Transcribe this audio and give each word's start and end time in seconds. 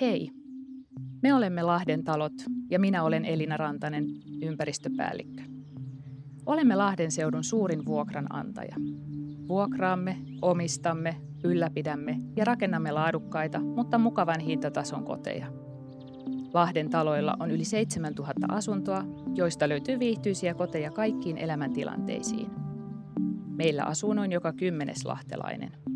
Hei, 0.00 0.30
me 1.22 1.34
olemme 1.34 1.62
Lahden 1.62 2.04
talot 2.04 2.32
ja 2.70 2.78
minä 2.78 3.02
olen 3.02 3.24
Elina 3.24 3.56
Rantanen, 3.56 4.06
ympäristöpäällikkö. 4.42 5.42
Olemme 6.46 6.76
Lahden 6.76 7.10
seudun 7.10 7.44
suurin 7.44 7.84
vuokranantaja. 7.84 8.76
Vuokraamme, 9.48 10.16
omistamme, 10.42 11.16
ylläpidämme 11.44 12.20
ja 12.36 12.44
rakennamme 12.44 12.92
laadukkaita, 12.92 13.60
mutta 13.60 13.98
mukavan 13.98 14.40
hintatason 14.40 15.04
koteja. 15.04 15.46
Lahden 16.54 16.90
taloilla 16.90 17.36
on 17.40 17.50
yli 17.50 17.64
7000 17.64 18.46
asuntoa, 18.50 19.04
joista 19.34 19.68
löytyy 19.68 19.98
viihtyisiä 19.98 20.54
koteja 20.54 20.90
kaikkiin 20.90 21.38
elämäntilanteisiin. 21.38 22.50
Meillä 23.56 23.84
asuu 23.84 24.12
noin 24.12 24.32
joka 24.32 24.52
kymmenes 24.52 25.04
lahtelainen. 25.04 25.95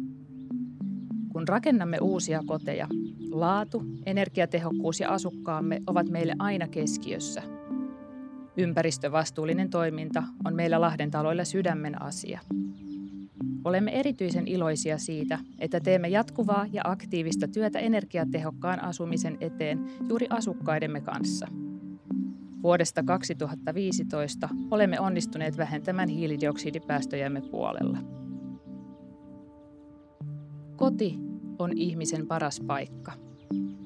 Kun 1.33 1.48
rakennamme 1.48 1.98
uusia 2.01 2.43
koteja, 2.47 2.89
laatu, 3.30 3.83
energiatehokkuus 4.07 5.01
ja 5.01 5.11
asukkaamme 5.11 5.80
ovat 5.87 6.09
meille 6.09 6.34
aina 6.38 6.69
keskiössä. 6.69 7.43
Ympäristövastuullinen 8.57 9.71
toiminta 9.71 10.23
on 10.45 10.55
meillä 10.55 10.80
Lahden 10.80 11.11
taloilla 11.11 11.45
sydämen 11.45 12.02
asia. 12.02 12.41
Olemme 13.65 13.91
erityisen 13.91 14.48
iloisia 14.48 14.98
siitä, 14.98 15.38
että 15.59 15.80
teemme 15.80 16.09
jatkuvaa 16.09 16.66
ja 16.73 16.83
aktiivista 16.85 17.49
työtä 17.49 17.79
energiatehokkaan 17.79 18.83
asumisen 18.83 19.37
eteen 19.41 19.85
juuri 20.09 20.27
asukkaidemme 20.30 21.01
kanssa. 21.01 21.47
Vuodesta 22.62 23.02
2015 23.02 24.49
olemme 24.71 25.01
onnistuneet 25.01 25.57
vähentämään 25.57 26.09
hiilidioksidipäästöjämme 26.09 27.41
puolella. 27.41 27.99
Koti 30.80 31.19
on 31.59 31.73
ihmisen 31.77 32.27
paras 32.27 32.60
paikka, 32.66 33.13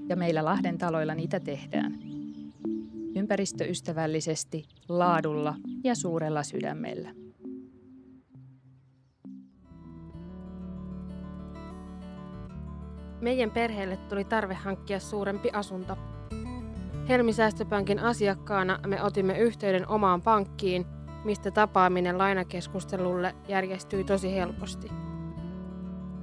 ja 0.08 0.16
meillä 0.16 0.44
Lahden 0.44 0.78
taloilla 0.78 1.14
niitä 1.14 1.40
tehdään. 1.40 1.98
Ympäristöystävällisesti, 3.16 4.64
laadulla 4.88 5.54
ja 5.84 5.94
suurella 5.94 6.42
sydämellä. 6.42 7.14
Meidän 13.20 13.50
perheelle 13.50 13.96
tuli 13.96 14.24
tarve 14.24 14.54
hankkia 14.54 15.00
suurempi 15.00 15.50
asunto. 15.52 15.96
Helmisäästöpankin 17.08 17.98
asiakkaana 17.98 18.78
me 18.86 19.02
otimme 19.02 19.38
yhteyden 19.38 19.88
omaan 19.88 20.22
pankkiin, 20.22 20.86
mistä 21.24 21.50
tapaaminen 21.50 22.18
lainakeskustelulle 22.18 23.34
järjestyi 23.48 24.04
tosi 24.04 24.34
helposti. 24.34 25.03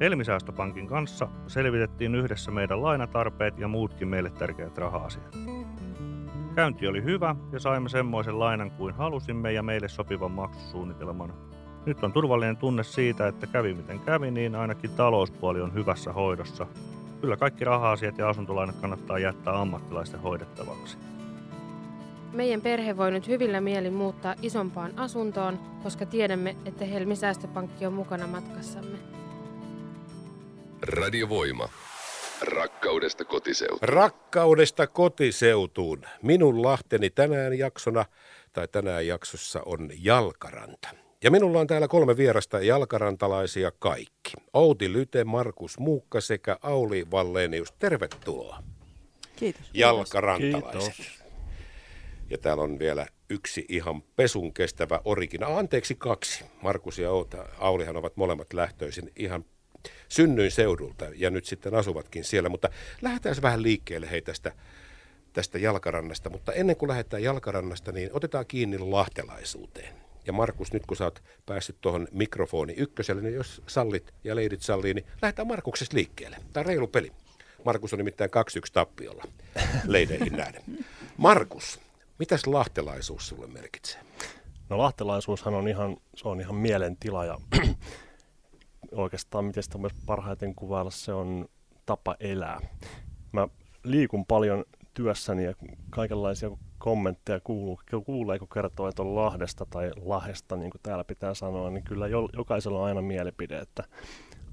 Helmisäästöpankin 0.02 0.88
kanssa 0.88 1.28
selvitettiin 1.48 2.16
yhdessä 2.16 2.52
meidän 2.52 2.84
lainatarpeet 2.84 3.60
ja 3.60 3.68
muutkin 3.68 4.08
meille 4.08 4.30
tärkeät 4.30 4.78
raha-asiat. 4.78 5.38
Käynti 6.56 6.88
oli 6.88 7.04
hyvä 7.04 7.36
ja 7.52 7.60
saimme 7.60 7.90
semmoisen 7.90 8.40
lainan 8.40 8.72
kuin 8.72 8.94
halusimme 8.94 9.52
ja 9.52 9.64
meille 9.64 9.90
sopivan 9.90 10.32
maksusuunnitelman. 10.32 11.34
Nyt 11.86 12.04
on 12.04 12.14
turvallinen 12.14 12.58
tunne 12.58 12.84
siitä, 12.84 13.28
että 13.28 13.48
kävi 13.48 13.74
miten 13.74 14.00
kävi, 14.00 14.32
niin 14.32 14.56
ainakin 14.56 14.92
talouspuoli 14.92 15.62
on 15.62 15.74
hyvässä 15.74 16.14
hoidossa. 16.14 16.68
Kyllä 17.22 17.38
kaikki 17.38 17.66
raha-asiat 17.66 18.18
ja 18.18 18.30
asuntolainat 18.30 18.76
kannattaa 18.82 19.20
jättää 19.20 19.62
ammattilaisten 19.62 20.22
hoidettavaksi. 20.22 20.98
Meidän 22.34 22.62
perhe 22.62 22.98
voi 22.98 23.12
nyt 23.12 23.28
hyvillä 23.28 23.62
mielin 23.62 23.94
muuttaa 23.94 24.36
isompaan 24.42 24.92
asuntoon, 24.98 25.60
koska 25.84 26.06
tiedämme, 26.06 26.56
että 26.66 26.86
Helmi 26.86 27.16
Säästöpankki 27.16 27.86
on 27.86 27.94
mukana 27.94 28.28
matkassamme. 28.28 29.21
Radiovoima. 30.82 31.70
Rakkaudesta 32.42 33.26
kotiseutuun. 33.26 33.90
Rakkaudesta 33.90 34.88
kotiseutuun. 34.88 36.04
Minun 36.22 36.64
Lahteni 36.64 37.10
tänään 37.10 37.58
jaksona, 37.58 38.06
tai 38.54 38.68
tänään 38.68 39.08
jaksossa 39.08 39.62
on 39.66 39.90
Jalkaranta. 40.00 40.90
Ja 41.24 41.32
minulla 41.32 41.60
on 41.60 41.68
täällä 41.68 41.88
kolme 41.88 42.18
vierasta 42.18 42.60
jalkarantalaisia 42.60 43.72
kaikki. 43.80 44.34
Outi 44.54 44.94
Lyte, 44.94 45.24
Markus 45.24 45.80
Muukka 45.80 46.22
sekä 46.22 46.58
Auli 46.62 47.12
Vallenius. 47.12 47.72
Tervetuloa. 47.72 48.64
Kiitos. 49.36 49.70
Jalkarantalaiset. 49.74 50.96
Kiitos. 50.96 51.24
Ja 52.30 52.38
täällä 52.38 52.64
on 52.64 52.80
vielä 52.80 53.08
yksi 53.30 53.66
ihan 53.70 54.02
pesun 54.02 54.54
kestävä 54.54 55.02
origina. 55.06 55.58
Anteeksi 55.58 55.96
kaksi. 55.96 56.46
Markus 56.62 57.00
ja 57.00 57.10
Aulihan 57.60 57.98
ovat 57.98 58.18
molemmat 58.18 58.54
lähtöisin 58.54 59.12
ihan 59.16 59.46
synnyin 60.10 60.52
seudulta 60.52 61.06
ja 61.16 61.30
nyt 61.30 61.46
sitten 61.46 61.74
asuvatkin 61.74 62.24
siellä. 62.24 62.50
Mutta 62.50 62.70
lähdetään 63.02 63.36
vähän 63.42 63.64
liikkeelle 63.64 64.12
hei 64.12 64.22
tästä, 64.22 64.52
tästä 65.34 65.60
jalkarannasta. 65.60 66.30
Mutta 66.30 66.54
ennen 66.54 66.76
kuin 66.76 66.90
lähdetään 66.90 67.24
jalkarannasta, 67.24 67.92
niin 67.92 68.10
otetaan 68.14 68.46
kiinni 68.46 68.78
lahtelaisuuteen. 68.78 69.94
Ja 70.28 70.34
Markus, 70.34 70.74
nyt 70.74 70.86
kun 70.86 70.98
sä 70.98 71.04
oot 71.04 71.24
päässyt 71.46 71.78
tuohon 71.82 72.08
mikrofoni 72.12 72.74
ykköselle, 72.78 73.22
niin 73.22 73.36
jos 73.36 73.62
sallit 73.68 74.14
ja 74.24 74.36
leidit 74.36 74.62
sallii, 74.62 74.94
niin 74.94 75.06
lähdetään 75.22 75.48
Markuksesta 75.48 75.98
liikkeelle. 75.98 76.38
Tämä 76.54 76.62
on 76.62 76.66
reilu 76.66 76.88
peli. 76.88 77.12
Markus 77.66 77.94
on 77.94 77.98
nimittäin 77.98 78.30
2-1 78.30 78.34
tappiolla 78.74 79.24
leideihin 79.86 80.34
nähden. 80.34 80.62
Markus, 81.18 81.80
mitäs 82.20 82.48
lahtelaisuus 82.48 83.28
sulle 83.28 83.48
merkitsee? 83.48 84.02
No 84.70 84.78
lahtelaisuushan 84.78 85.54
on 85.54 85.68
ihan, 85.68 85.98
se 86.16 86.28
on 86.28 86.42
ihan 86.42 86.56
mielentila 86.56 87.26
ja 87.26 87.38
oikeastaan 88.92 89.46
miten 89.46 89.64
sitä 89.64 89.78
myös 89.78 89.94
parhaiten 90.06 90.56
kuvailla, 90.56 90.92
se 90.92 91.14
on 91.14 91.46
tapa 91.86 92.16
elää. 92.20 92.60
Mä 93.32 93.48
liikun 93.84 94.26
paljon 94.26 94.66
työssäni 94.94 95.44
ja 95.44 95.54
kaikenlaisia 95.90 96.50
kommentteja 96.78 97.40
kuuluu, 97.44 97.80
kuulee, 98.06 98.40
kun 98.40 98.48
kertoo, 98.54 98.88
että 98.88 99.02
on 99.02 99.16
Lahdesta 99.16 99.66
tai 99.70 99.92
Lahesta, 100.02 100.56
niin 100.56 100.72
kuin 100.72 100.82
täällä 100.84 101.04
pitää 101.04 101.34
sanoa, 101.34 101.70
niin 101.70 101.84
kyllä 101.84 102.08
jo, 102.08 102.30
jokaisella 102.34 102.80
on 102.80 102.86
aina 102.86 103.02
mielipide, 103.02 103.60
että 103.60 103.84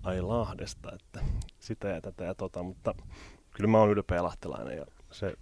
ai 0.02 0.20
Lahdesta, 0.20 0.92
että 0.94 1.20
sitä 1.58 1.88
ja 1.88 2.00
tätä 2.00 2.24
ja 2.24 2.34
tota, 2.34 2.62
mutta 2.62 2.94
kyllä 3.54 3.70
mä 3.70 3.78
oon 3.78 3.90
ylpeä 3.90 4.22
lahtelainen 4.22 4.76
ja 4.76 4.86
se, 5.10 5.34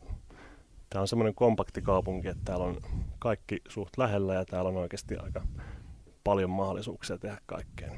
tää 0.91 1.01
on 1.01 1.09
semmoinen 1.09 1.35
kompakti 1.35 1.83
kaupunki, 1.83 2.29
että 2.29 2.43
täällä 2.45 2.65
on 2.65 2.81
kaikki 3.19 3.61
suht 3.69 3.99
lähellä 3.99 4.35
ja 4.35 4.45
täällä 4.45 4.69
on 4.69 4.77
oikeasti 4.77 5.17
aika 5.17 5.43
paljon 6.25 6.51
mahdollisuuksia 6.51 7.19
tehdä 7.19 7.39
kaikkea. 7.47 7.93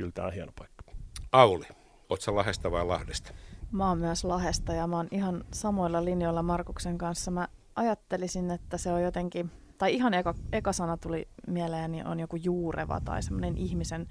Kyllä 0.00 0.12
tää 0.12 0.26
on 0.26 0.32
hieno 0.32 0.52
paikka. 0.58 0.84
Auli, 1.32 1.64
oot 2.08 2.20
sä 2.20 2.34
Lahdesta 2.34 2.70
vai 2.70 2.84
Lahdesta? 2.86 3.32
Mä 3.72 3.88
oon 3.88 3.98
myös 3.98 4.24
Lahesta 4.24 4.72
ja 4.72 4.86
mä 4.86 4.96
oon 4.96 5.08
ihan 5.10 5.44
samoilla 5.52 6.04
linjoilla 6.04 6.42
Markuksen 6.42 6.98
kanssa. 6.98 7.30
Mä 7.30 7.48
ajattelisin, 7.76 8.50
että 8.50 8.78
se 8.78 8.92
on 8.92 9.02
jotenkin, 9.02 9.50
tai 9.78 9.94
ihan 9.94 10.14
eka, 10.14 10.34
eka 10.52 10.72
sana 10.72 10.96
tuli 10.96 11.28
mieleen, 11.46 11.92
niin 11.92 12.06
on 12.06 12.20
joku 12.20 12.36
juureva 12.36 13.00
tai 13.00 13.22
semmoinen 13.22 13.58
ihmisen 13.58 14.08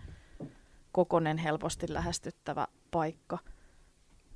kokonen 0.92 1.38
helposti 1.38 1.94
lähestyttävä 1.94 2.68
paikka. 2.92 3.38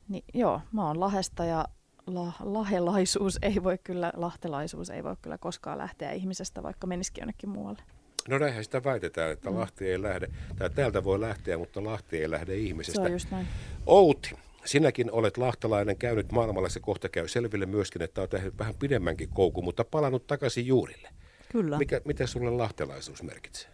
Niin 0.07 0.23
joo, 0.33 0.61
mä 0.71 0.87
oon 0.87 0.99
Lahesta 0.99 1.45
ja 1.45 1.65
la, 2.07 2.31
lahelaisuus 2.39 3.39
ei 3.41 3.63
voi 3.63 3.77
kyllä, 3.83 4.13
lahtelaisuus 4.15 4.89
ei 4.89 5.03
voi 5.03 5.15
kyllä 5.21 5.37
koskaan 5.37 5.77
lähteä 5.77 6.11
ihmisestä, 6.11 6.63
vaikka 6.63 6.87
menisikin 6.87 7.21
jonnekin 7.21 7.49
muualle. 7.49 7.83
No 8.29 8.37
näinhän 8.37 8.63
sitä 8.63 8.83
väitetään, 8.83 9.31
että 9.31 9.49
mm. 9.49 9.57
Lahti 9.57 9.89
ei 9.89 10.01
lähde, 10.01 10.27
tai 10.57 10.69
täältä 10.69 11.03
voi 11.03 11.21
lähteä, 11.21 11.57
mutta 11.57 11.83
Lahti 11.83 12.17
ei 12.17 12.31
lähde 12.31 12.55
ihmisestä. 12.55 13.01
Se 13.01 13.05
on 13.05 13.11
just 13.11 13.31
näin. 13.31 13.47
Outi, 13.85 14.35
Sinäkin 14.65 15.11
olet 15.11 15.37
lahtalainen, 15.37 15.97
käynyt 15.97 16.31
maailmalla, 16.31 16.69
se 16.69 16.79
kohta 16.79 17.09
käy 17.09 17.27
selville 17.27 17.65
myöskin, 17.65 18.01
että 18.01 18.21
olet 18.21 18.29
tehnyt 18.29 18.57
vähän 18.59 18.75
pidemmänkin 18.75 19.29
kouku, 19.29 19.61
mutta 19.61 19.83
palannut 19.83 20.27
takaisin 20.27 20.67
juurille. 20.67 21.09
Kyllä. 21.51 21.77
Mikä, 21.77 22.01
mitä 22.05 22.27
sulle 22.27 22.51
lahtelaisuus 22.51 23.23
merkitsee? 23.23 23.71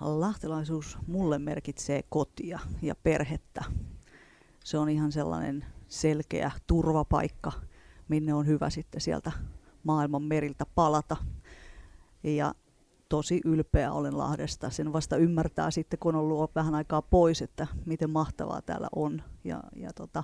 Lahtelaisuus 0.00 0.98
mulle 1.06 1.38
merkitsee 1.38 2.02
kotia 2.08 2.58
ja 2.82 2.94
perhettä. 2.94 3.64
Se 4.64 4.78
on 4.78 4.88
ihan 4.88 5.12
sellainen 5.12 5.64
selkeä 5.88 6.50
turvapaikka, 6.66 7.52
minne 8.08 8.34
on 8.34 8.46
hyvä 8.46 8.70
sitten 8.70 9.00
sieltä 9.00 9.32
maailman 9.84 10.22
meriltä 10.22 10.66
palata. 10.74 11.16
Ja 12.22 12.54
tosi 13.14 13.40
ylpeä 13.44 13.92
olen 13.92 14.18
Lahdesta. 14.18 14.70
Sen 14.70 14.92
vasta 14.92 15.16
ymmärtää 15.16 15.70
sitten, 15.70 15.98
kun 15.98 16.14
on 16.14 16.20
ollut 16.20 16.54
vähän 16.54 16.74
aikaa 16.74 17.02
pois, 17.02 17.42
että 17.42 17.66
miten 17.86 18.10
mahtavaa 18.10 18.62
täällä 18.62 18.88
on. 18.96 19.22
Ja, 19.44 19.62
ja 19.76 19.92
tota, 19.92 20.22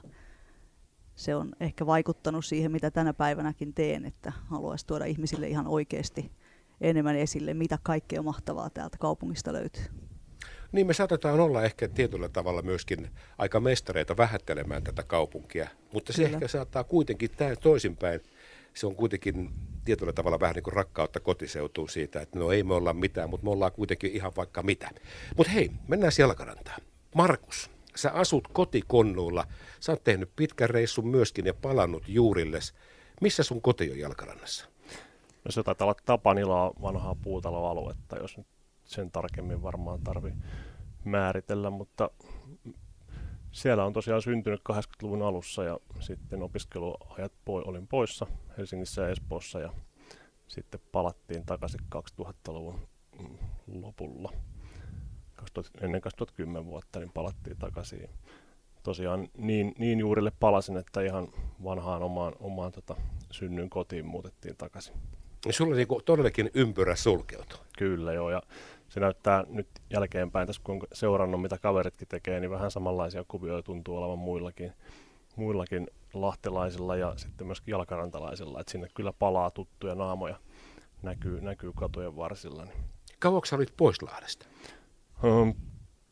se 1.15 1.35
on 1.35 1.53
ehkä 1.61 1.87
vaikuttanut 1.87 2.45
siihen, 2.45 2.73
mitä 2.73 2.91
tänä 2.91 3.13
päivänäkin 3.13 3.75
teen, 3.75 4.05
että 4.05 4.33
haluaisin 4.47 4.87
tuoda 4.87 5.05
ihmisille 5.05 5.49
ihan 5.49 5.67
oikeasti 5.67 6.33
enemmän 6.81 7.17
esille, 7.17 7.55
mitä 7.55 7.79
kaikkea 7.83 8.23
mahtavaa 8.23 8.71
täältä 8.71 8.99
kaupungista 8.99 9.53
löytyy. 9.53 9.85
Niin 10.73 10.87
me 10.87 10.95
saatetaan 10.95 11.41
olla 11.41 11.63
ehkä 11.63 11.89
tietyllä 11.89 12.29
tavalla 12.29 12.63
myöskin 12.63 13.11
aika 13.39 13.61
mestareita 13.61 14.17
vähättelemään 14.17 14.83
tätä 14.83 15.03
kaupunkia, 15.03 15.69
mutta 15.93 16.13
se 16.13 16.23
Kyllä. 16.23 16.37
ehkä 16.37 16.49
saattaa 16.49 16.85
kuitenkin 16.85 17.31
toisinpäin 17.61 18.21
se 18.75 18.87
on 18.87 18.97
kuitenkin 18.97 19.51
tietyllä 19.85 20.13
tavalla 20.13 20.41
vähän 20.41 20.55
niin 20.55 20.63
kuin 20.63 20.75
rakkautta 20.75 21.21
kotiseutuu 21.21 21.89
siitä, 21.89 22.21
että 22.21 22.39
no 22.39 22.53
ei 22.53 22.63
me 22.63 22.75
olla 22.75 22.93
mitään, 22.93 23.31
mutta 23.31 23.45
me 23.45 23.51
ollaan 23.51 23.73
kuitenkin 23.73 24.13
ihan 24.13 24.33
vaikka 24.37 24.63
mitä. 24.63 24.91
Mutta 25.37 25.53
hei, 25.53 25.71
mennään 25.89 26.13
jalkarantaan. 26.19 26.81
Markus, 27.15 27.71
sä 27.97 28.11
asut 28.13 28.49
kotikonnuilla, 28.53 29.47
sä 29.81 29.93
oot 29.93 30.05
tehnyt 30.05 30.31
pitkän 30.37 30.71
reissun 30.71 31.09
myöskin 31.09 31.47
ja 31.47 31.55
palannut 31.55 32.03
juurilles. 32.09 32.75
Missä 33.21 33.43
sun 33.43 33.63
koti 33.63 33.91
on 33.91 33.99
Jalkarannassa? 33.99 34.67
No 35.45 35.51
se 35.51 35.63
taitaa 35.63 35.85
olla 35.85 35.97
Tapanilaa 36.05 36.73
vanhaa 36.83 37.15
puutaloaluetta, 37.15 38.17
jos 38.17 38.37
nyt 38.37 38.47
sen 38.85 39.11
tarkemmin 39.11 39.63
varmaan 39.63 40.01
tarvi 40.01 40.33
määritellä, 41.05 41.71
mutta 41.71 42.11
siellä 43.53 43.85
on 43.85 43.93
tosiaan 43.93 44.23
syntynyt 44.23 44.61
80-luvun 44.73 45.23
alussa 45.23 45.65
ja 45.65 45.79
sitten 46.01 46.43
opiskeluajat 46.43 47.33
poi, 47.45 47.63
olin 47.67 47.87
poissa 47.87 48.27
Helsingissä 48.59 49.03
ja 49.03 49.09
Espoossa 49.09 49.61
ja 49.61 49.73
sitten 50.49 50.81
palattiin 50.93 51.47
takaisin 51.47 51.81
2000-luvun 51.95 52.89
mm, 53.19 53.83
lopulla. 53.83 54.33
2000, 55.35 55.79
ennen 55.85 56.01
2010 56.01 56.67
vuotta 56.67 56.99
niin 56.99 57.13
palattiin 57.13 57.57
takaisin. 57.57 58.11
Tosiaan 58.83 59.29
niin, 59.37 59.75
niin 59.79 60.01
juurille 60.01 60.33
palasin, 60.41 60.77
että 60.77 61.01
ihan 61.01 61.29
vanhaan 61.65 62.03
omaan, 62.03 62.33
omaan 62.41 62.73
tota, 62.73 62.97
synnyn 63.31 63.71
kotiin 63.71 64.07
muutettiin 64.07 64.57
takaisin. 64.57 64.95
Sulla 65.51 65.77
niinku 65.77 66.03
todellakin 66.05 66.51
ympyrä 66.55 66.97
sulkeutuu. 66.97 67.59
Kyllä 67.79 68.13
joo, 68.13 68.31
ja 68.31 68.43
se 68.91 69.01
näyttää 69.01 69.45
nyt 69.49 69.69
jälkeenpäin, 69.91 70.47
tässä 70.47 70.63
kun 70.65 70.75
on 70.75 70.83
seurannut 70.93 71.43
mitä 71.43 71.59
kaveritkin 71.59 72.09
tekee, 72.09 72.41
niin 72.41 72.51
vähän 72.51 72.71
samanlaisia 72.71 73.25
kuvioita 73.29 73.67
tuntuu 73.67 73.97
olevan 73.97 74.19
muillakin, 74.19 74.73
muillakin 75.37 75.91
lahtelaisilla 76.15 76.97
ja 76.97 77.13
sitten 77.17 77.47
myöskin 77.47 77.73
jalkarantalaisilla, 77.73 78.61
että 78.61 78.73
sinne 78.73 78.89
kyllä 78.95 79.13
palaa 79.13 79.51
tuttuja 79.51 79.95
naamoja, 79.95 80.37
näkyy, 81.03 81.41
näkyy 81.41 81.73
katujen 81.77 82.17
varsilla. 82.17 82.65
Niin. 82.65 82.85
Kauanko 83.19 83.47
sä 83.47 83.57
olit 83.57 83.75
pois 83.77 84.03
Lahdesta? 84.03 84.47
Um, 85.25 85.55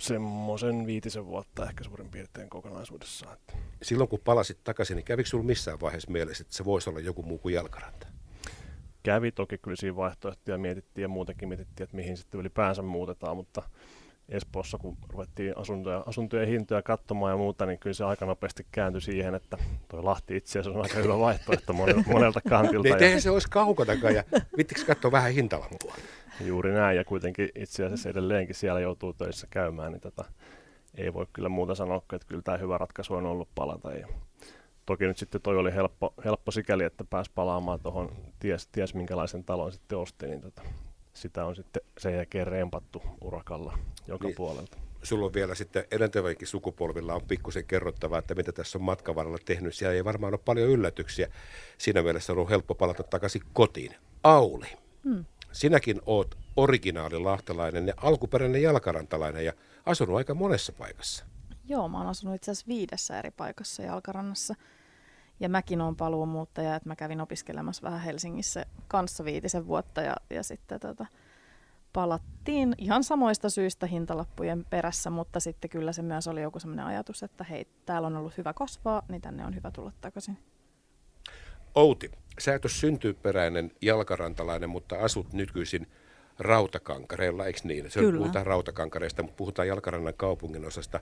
semmoisen 0.01 0.87
viitisen 0.87 1.27
vuotta 1.27 1.65
ehkä 1.65 1.85
suurin 1.85 2.11
piirtein 2.11 2.51
kokonaisuudessaan. 2.51 3.37
Silloin 3.83 4.09
kun 4.09 4.21
palasit 4.25 4.65
takaisin, 4.65 4.95
niin 4.97 5.05
kävikö 5.05 5.29
sinulla 5.29 5.47
missään 5.47 5.81
vaiheessa 5.81 6.11
mielessä, 6.11 6.43
että 6.43 6.57
se 6.57 6.65
voisi 6.65 6.91
olla 6.91 7.01
joku 7.01 7.23
muu 7.23 7.39
kuin 7.39 7.55
jalkaranta? 7.55 8.07
Kävi. 9.09 9.33
Toki 9.33 9.59
kyllä 9.59 9.77
siinä 9.77 9.97
vaihtoehtoja 9.97 10.59
mietittiin 10.59 11.03
ja 11.03 11.09
muutenkin 11.09 11.49
mietittiin, 11.49 11.85
että 11.85 11.97
mihin 11.97 12.17
sitten 12.17 12.41
ylipäänsä 12.41 12.83
muutetaan, 12.83 13.37
mutta 13.37 13.63
Espoossa, 14.29 14.79
kun 14.79 14.97
ruvettiin 15.09 15.59
asuntoja, 15.59 16.05
asuntojen 16.07 16.49
hintoja 16.49 16.83
katsomaan 16.83 17.33
ja 17.33 17.37
muuta, 17.37 17.67
niin 17.67 17.79
kyllä 17.79 17.95
se 17.95 18.05
aika 18.05 18.27
nopeasti 18.27 18.67
kääntyi 18.73 19.01
siihen, 19.01 19.35
että 19.35 19.59
tuo 19.89 20.05
Lahti 20.05 20.37
itse 20.37 20.59
asiassa 20.59 20.79
on 20.79 20.85
aika 20.85 20.99
hyvä 20.99 21.19
vaihtoehto 21.19 21.73
monelta 22.13 22.41
kantilta. 22.49 22.97
Niin, 22.97 23.13
ja... 23.13 23.21
se 23.21 23.31
olisi 23.31 23.49
kaukonakaan 23.51 24.15
ja 24.15 24.25
vittikö 24.57 24.85
katsoa 24.87 25.13
vähän 25.13 25.33
hintalampua? 25.33 25.95
Juuri 26.41 26.73
näin 26.73 26.97
ja 26.97 27.05
kuitenkin 27.05 27.49
itse 27.55 27.85
asiassa 27.85 28.09
edelleenkin 28.09 28.55
siellä 28.55 28.81
joutuu 28.81 29.13
töissä 29.13 29.47
käymään, 29.51 29.93
niin 29.93 30.01
tota, 30.01 30.25
ei 30.95 31.15
voi 31.15 31.27
kyllä 31.33 31.49
muuta 31.49 31.75
sanoa, 31.75 31.97
että 31.97 32.27
kyllä 32.27 32.43
tämä 32.43 32.59
hyvä 32.59 32.79
ratkaisu 32.79 33.15
on 33.15 33.27
ollut 33.27 33.49
palata. 33.55 33.93
Ja 33.93 34.09
Toki 34.89 35.07
nyt 35.07 35.19
sitten 35.19 35.41
toi 35.41 35.57
oli 35.57 35.75
helppo, 35.75 36.15
helppo 36.25 36.51
sikäli, 36.51 36.85
että 36.85 37.05
pääsi 37.05 37.31
palaamaan 37.35 37.81
tuohon, 37.81 38.17
ties, 38.41 38.67
ties 38.67 38.95
minkälaisen 38.95 39.45
talon 39.45 39.73
sitten 39.73 39.99
osti, 39.99 40.27
niin 40.27 40.41
tota, 40.41 40.63
sitä 41.15 41.45
on 41.45 41.57
sitten 41.57 41.83
sen 41.99 42.15
jälkeen 42.15 42.47
rempattu 42.47 43.03
urakalla 43.21 43.79
joka 44.07 44.27
niin, 44.27 44.37
puolelta. 44.37 44.79
Sulla 45.03 45.27
on 45.27 45.35
vielä 45.35 45.55
sitten 45.55 45.85
edeltäväkin 45.91 46.49
sukupolvilla 46.49 47.15
on 47.15 47.23
pikkusen 47.29 47.65
kerrottavaa, 47.65 48.19
että 48.19 48.35
mitä 48.35 48.53
tässä 48.53 48.79
on 48.79 48.85
matkavaralla 48.85 49.39
tehnyt. 49.45 49.75
Siellä 49.75 49.95
ei 49.95 50.05
varmaan 50.05 50.33
ole 50.33 50.41
paljon 50.45 50.69
yllätyksiä. 50.69 51.29
Siinä 51.79 52.03
mielessä 52.03 52.33
on 52.33 52.39
ollut 52.39 52.51
helppo 52.51 52.75
palata 52.75 53.03
takaisin 53.03 53.43
kotiin. 53.53 53.95
Auli, 54.25 54.67
hmm. 55.05 55.25
sinäkin 55.53 56.01
oot 56.07 56.39
originaali 56.57 57.19
lahtelainen 57.19 57.87
ja 57.87 57.95
alkuperäinen 57.97 58.63
jalkarantalainen 58.63 59.45
ja 59.45 59.53
asunut 59.87 60.17
aika 60.17 60.35
monessa 60.35 60.73
paikassa. 60.73 61.25
Joo, 61.65 61.89
mä 61.89 61.99
oon 61.99 62.07
asunut 62.07 62.35
itse 62.35 62.51
asiassa 62.51 62.69
viidessä 62.69 63.19
eri 63.19 63.31
paikassa 63.31 63.83
Jalkarannassa. 63.83 64.55
Ja 65.41 65.49
mäkin 65.49 65.81
olen 65.81 65.97
paluumuuttaja, 65.97 66.77
että 66.77 66.89
mä 66.89 66.97
kävin 66.97 67.21
opiskelemassa 67.21 67.83
vähän 67.83 68.01
Helsingissä 68.01 68.67
kanssa 68.89 69.25
viitisen 69.25 69.67
vuotta 69.67 70.03
ja, 70.03 70.17
ja 70.31 70.43
sitten 70.43 70.81
tota, 70.81 71.07
palattiin 71.93 72.75
ihan 72.79 73.05
samoista 73.05 73.51
syistä 73.51 73.87
hintalappujen 73.87 74.65
perässä, 74.65 75.11
mutta 75.11 75.41
sitten 75.41 75.71
kyllä 75.71 75.93
se 75.93 76.03
myös 76.03 76.29
oli 76.29 76.43
joku 76.43 76.59
sellainen 76.59 76.87
ajatus, 76.87 77.23
että 77.23 77.45
hei, 77.45 77.67
täällä 77.87 78.07
on 78.07 78.17
ollut 78.17 78.37
hyvä 78.39 78.53
kasvaa, 78.53 79.03
niin 79.09 79.21
tänne 79.21 79.47
on 79.47 79.55
hyvä 79.55 79.71
tulla 79.71 79.93
takaisin. 80.01 80.39
Outi, 81.75 82.11
sä 82.39 82.55
et 82.55 82.65
ole 82.65 82.73
syntyperäinen 82.73 83.71
jalkarantalainen, 83.83 84.71
mutta 84.71 84.97
asut 84.97 85.33
nykyisin 85.33 85.87
Rautakankareella, 86.39 87.47
eikö 87.47 87.61
niin? 87.65 87.91
Se 87.91 88.01
Kyllä. 88.01 88.19
puhutaan 88.19 88.47
Rautakankareista, 88.47 89.23
mutta 89.23 89.37
puhutaan 89.37 89.69
Jalkarannan 89.69 90.15
kaupungin 90.17 90.65
osasta 90.65 91.01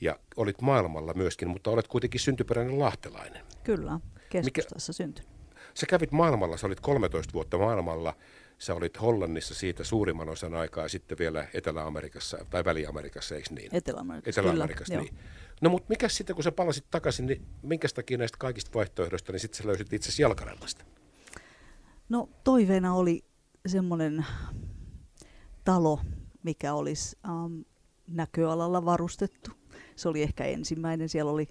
ja 0.00 0.18
olit 0.36 0.60
maailmalla 0.60 1.14
myöskin, 1.14 1.48
mutta 1.48 1.70
olet 1.70 1.88
kuitenkin 1.88 2.20
syntyperäinen 2.20 2.78
lahtelainen. 2.78 3.44
Kyllä, 3.64 4.00
keskustassa 4.30 4.90
Mikä, 4.90 4.96
syntynyt. 4.96 5.30
Sä 5.74 5.86
kävit 5.86 6.12
maailmalla, 6.12 6.56
sä 6.56 6.66
olit 6.66 6.80
13 6.80 7.32
vuotta 7.32 7.58
maailmalla, 7.58 8.14
sä 8.58 8.74
olit 8.74 9.00
Hollannissa 9.00 9.54
siitä 9.54 9.84
suurimman 9.84 10.28
osan 10.28 10.54
aikaa 10.54 10.84
ja 10.84 10.88
sitten 10.88 11.18
vielä 11.18 11.48
Etelä-Amerikassa 11.54 12.38
tai 12.50 12.64
Väli-Amerikassa, 12.64 13.34
eikö 13.34 13.54
niin? 13.54 13.68
Etelä-Amerikassa, 13.72 14.40
Etelä-Amerikassa 14.40 14.94
kyllä, 14.94 15.04
niin. 15.04 15.18
No 15.60 15.70
mutta 15.70 15.86
mikä 15.88 16.08
sitten, 16.08 16.36
kun 16.36 16.42
sä 16.42 16.52
palasit 16.52 16.84
takaisin, 16.90 17.26
niin 17.26 17.46
minkä 17.62 17.88
takia 17.94 18.18
näistä 18.18 18.38
kaikista 18.38 18.70
vaihtoehdoista, 18.74 19.32
niin 19.32 19.40
sitten 19.40 19.62
sä 19.62 19.68
löysit 19.68 19.92
itse 19.92 20.22
jalkarellasta? 20.22 20.84
No 22.08 22.28
toiveena 22.44 22.94
oli 22.94 23.24
semmoinen 23.66 24.26
talo, 25.64 26.00
mikä 26.42 26.74
olisi 26.74 27.18
um, 27.44 27.64
näköalalla 28.06 28.84
varustettu 28.84 29.50
se 29.98 30.08
oli 30.08 30.22
ehkä 30.22 30.44
ensimmäinen. 30.44 31.08
Siellä 31.08 31.32
oli, 31.32 31.48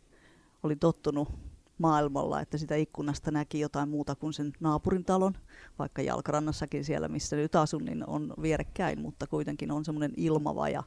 oli 0.63 0.75
tottunut 0.75 1.29
maailmalla, 1.77 2.41
että 2.41 2.57
sitä 2.57 2.75
ikkunasta 2.75 3.31
näki 3.31 3.59
jotain 3.59 3.89
muuta 3.89 4.15
kuin 4.15 4.33
sen 4.33 4.53
naapurin 4.59 5.05
talon, 5.05 5.33
vaikka 5.79 6.01
Jalkarannassakin 6.01 6.85
siellä, 6.85 7.07
missä 7.07 7.35
nyt 7.35 7.55
asun, 7.55 7.85
niin 7.85 8.09
on 8.09 8.33
vierekkäin, 8.41 9.01
mutta 9.01 9.27
kuitenkin 9.27 9.71
on 9.71 9.85
semmoinen 9.85 10.13
ilmava 10.17 10.69
ja, 10.69 10.83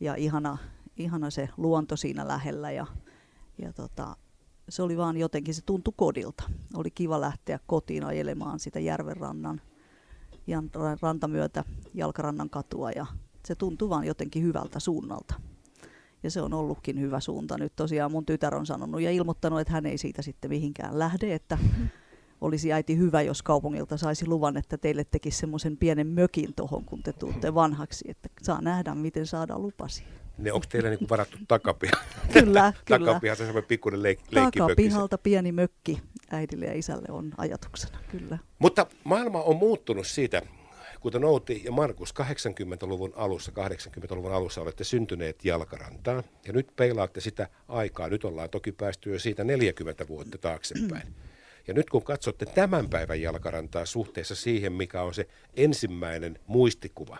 ja 0.00 0.14
ihana, 0.14 0.58
ihana 0.96 1.30
se 1.30 1.48
luonto 1.56 1.96
siinä 1.96 2.28
lähellä 2.28 2.70
ja, 2.70 2.86
ja 3.62 3.72
tota, 3.72 4.16
se 4.68 4.82
oli 4.82 4.96
vaan 4.96 5.16
jotenkin, 5.16 5.54
se 5.54 5.62
tuntui 5.66 5.94
kodilta. 5.96 6.44
Oli 6.74 6.90
kiva 6.90 7.20
lähteä 7.20 7.58
kotiin 7.66 8.04
ajelemaan 8.04 8.60
sitä 8.60 8.80
järvenrannan 8.80 9.60
rantamyötä 11.02 11.64
Jalkarannan 11.94 12.50
katua 12.50 12.90
ja 12.90 13.06
se 13.44 13.54
tuntui 13.54 13.88
vaan 13.88 14.04
jotenkin 14.04 14.42
hyvältä 14.42 14.80
suunnalta. 14.80 15.34
Ja 16.22 16.30
se 16.30 16.40
on 16.40 16.54
ollutkin 16.54 17.00
hyvä 17.00 17.20
suunta. 17.20 17.58
Nyt 17.58 17.72
tosiaan 17.76 18.12
mun 18.12 18.26
tytär 18.26 18.54
on 18.54 18.66
sanonut 18.66 19.00
ja 19.00 19.10
ilmoittanut, 19.10 19.60
että 19.60 19.72
hän 19.72 19.86
ei 19.86 19.98
siitä 19.98 20.22
sitten 20.22 20.50
mihinkään 20.50 20.98
lähde, 20.98 21.34
että 21.34 21.58
olisi 22.40 22.72
äiti 22.72 22.96
hyvä, 22.98 23.22
jos 23.22 23.42
kaupungilta 23.42 23.96
saisi 23.96 24.26
luvan, 24.26 24.56
että 24.56 24.78
teille 24.78 25.04
tekisi 25.04 25.38
semmoisen 25.38 25.76
pienen 25.76 26.06
mökin 26.06 26.54
tuohon, 26.56 26.84
kun 26.84 27.02
te 27.02 27.12
tuutte 27.12 27.54
vanhaksi, 27.54 28.04
että 28.08 28.28
saa 28.42 28.60
nähdä, 28.60 28.94
miten 28.94 29.26
saadaan 29.26 29.62
lupasi. 29.62 30.04
Ne 30.38 30.52
onko 30.52 30.66
teillä 30.68 30.88
niinku 30.90 31.06
varattu 31.10 31.36
takapiha? 31.48 31.92
kyllä, 32.32 32.72
kyllä. 32.84 33.06
Takapiha 33.06 33.34
se 33.34 33.44
semmoinen 33.44 33.68
pikkuinen 33.68 34.00
leik- 34.02 34.34
Takapihalta 34.34 35.18
pieni 35.18 35.52
mökki 35.52 36.02
äidille 36.30 36.66
ja 36.66 36.74
isälle 36.74 37.06
on 37.08 37.32
ajatuksena, 37.36 37.98
kyllä. 38.10 38.38
Mutta 38.58 38.86
maailma 39.04 39.42
on 39.42 39.56
muuttunut 39.56 40.06
siitä 40.06 40.42
Kuten 41.00 41.24
Outi 41.24 41.62
ja 41.64 41.72
Markus 41.72 42.14
80-luvun 42.20 43.12
alussa, 43.16 43.52
80-luvun 43.52 44.32
alussa 44.32 44.60
olette 44.60 44.84
syntyneet 44.84 45.44
jalkarantaan 45.44 46.22
ja 46.46 46.52
nyt 46.52 46.76
peilaatte 46.76 47.20
sitä 47.20 47.48
aikaa. 47.68 48.08
Nyt 48.08 48.24
ollaan 48.24 48.50
toki 48.50 48.72
päästy 48.72 49.12
jo 49.12 49.18
siitä 49.18 49.44
40 49.44 50.08
vuotta 50.08 50.38
taaksepäin. 50.38 51.14
Ja 51.66 51.74
nyt 51.74 51.90
kun 51.90 52.02
katsotte 52.02 52.46
tämän 52.46 52.88
päivän 52.88 53.22
jalkarantaa 53.22 53.86
suhteessa 53.86 54.34
siihen, 54.34 54.72
mikä 54.72 55.02
on 55.02 55.14
se 55.14 55.28
ensimmäinen 55.56 56.38
muistikuva, 56.46 57.18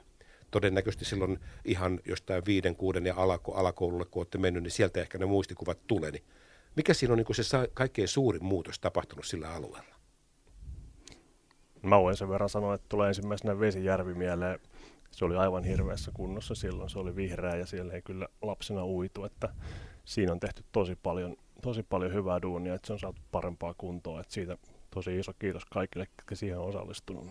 todennäköisesti 0.50 1.04
silloin 1.04 1.38
ihan 1.64 2.00
jostain 2.04 2.44
viiden, 2.46 2.76
kuuden 2.76 3.06
ja 3.06 3.14
alako, 3.16 3.54
alakoululle, 3.54 4.04
kun 4.04 4.20
olette 4.20 4.38
mennyt, 4.38 4.62
niin 4.62 4.70
sieltä 4.70 5.00
ehkä 5.00 5.18
ne 5.18 5.26
muistikuvat 5.26 5.78
tulee. 5.86 6.10
Niin 6.10 6.24
mikä 6.76 6.94
siinä 6.94 7.12
on 7.12 7.18
niin 7.18 7.44
se 7.44 7.68
kaikkein 7.74 8.08
suurin 8.08 8.44
muutos 8.44 8.78
tapahtunut 8.78 9.26
sillä 9.26 9.54
alueella? 9.54 9.97
Mä 11.82 12.00
voin 12.00 12.16
sen 12.16 12.28
verran 12.28 12.48
sanoa, 12.48 12.74
että 12.74 12.86
tulee 12.88 13.08
ensimmäisenä 13.08 13.60
Vesijärvi 13.60 14.14
mieleen. 14.14 14.60
Se 15.10 15.24
oli 15.24 15.36
aivan 15.36 15.64
hirveässä 15.64 16.10
kunnossa 16.14 16.54
silloin, 16.54 16.90
se 16.90 16.98
oli 16.98 17.16
vihreä 17.16 17.56
ja 17.56 17.66
siellä 17.66 17.92
ei 17.92 18.02
kyllä 18.02 18.28
lapsena 18.42 18.84
uitu, 18.84 19.24
että 19.24 19.48
siinä 20.04 20.32
on 20.32 20.40
tehty 20.40 20.64
tosi 20.72 20.98
paljon, 21.02 21.36
tosi 21.62 21.82
paljon 21.82 22.12
hyvää 22.12 22.42
duunia, 22.42 22.74
että 22.74 22.86
se 22.86 22.92
on 22.92 22.98
saatu 22.98 23.20
parempaa 23.32 23.74
kuntoa, 23.74 24.20
että 24.20 24.34
siitä 24.34 24.58
tosi 24.90 25.18
iso 25.18 25.32
kiitos 25.38 25.64
kaikille, 25.64 26.06
jotka 26.18 26.34
siihen 26.34 26.58
on 26.58 26.68
osallistunut. 26.68 27.26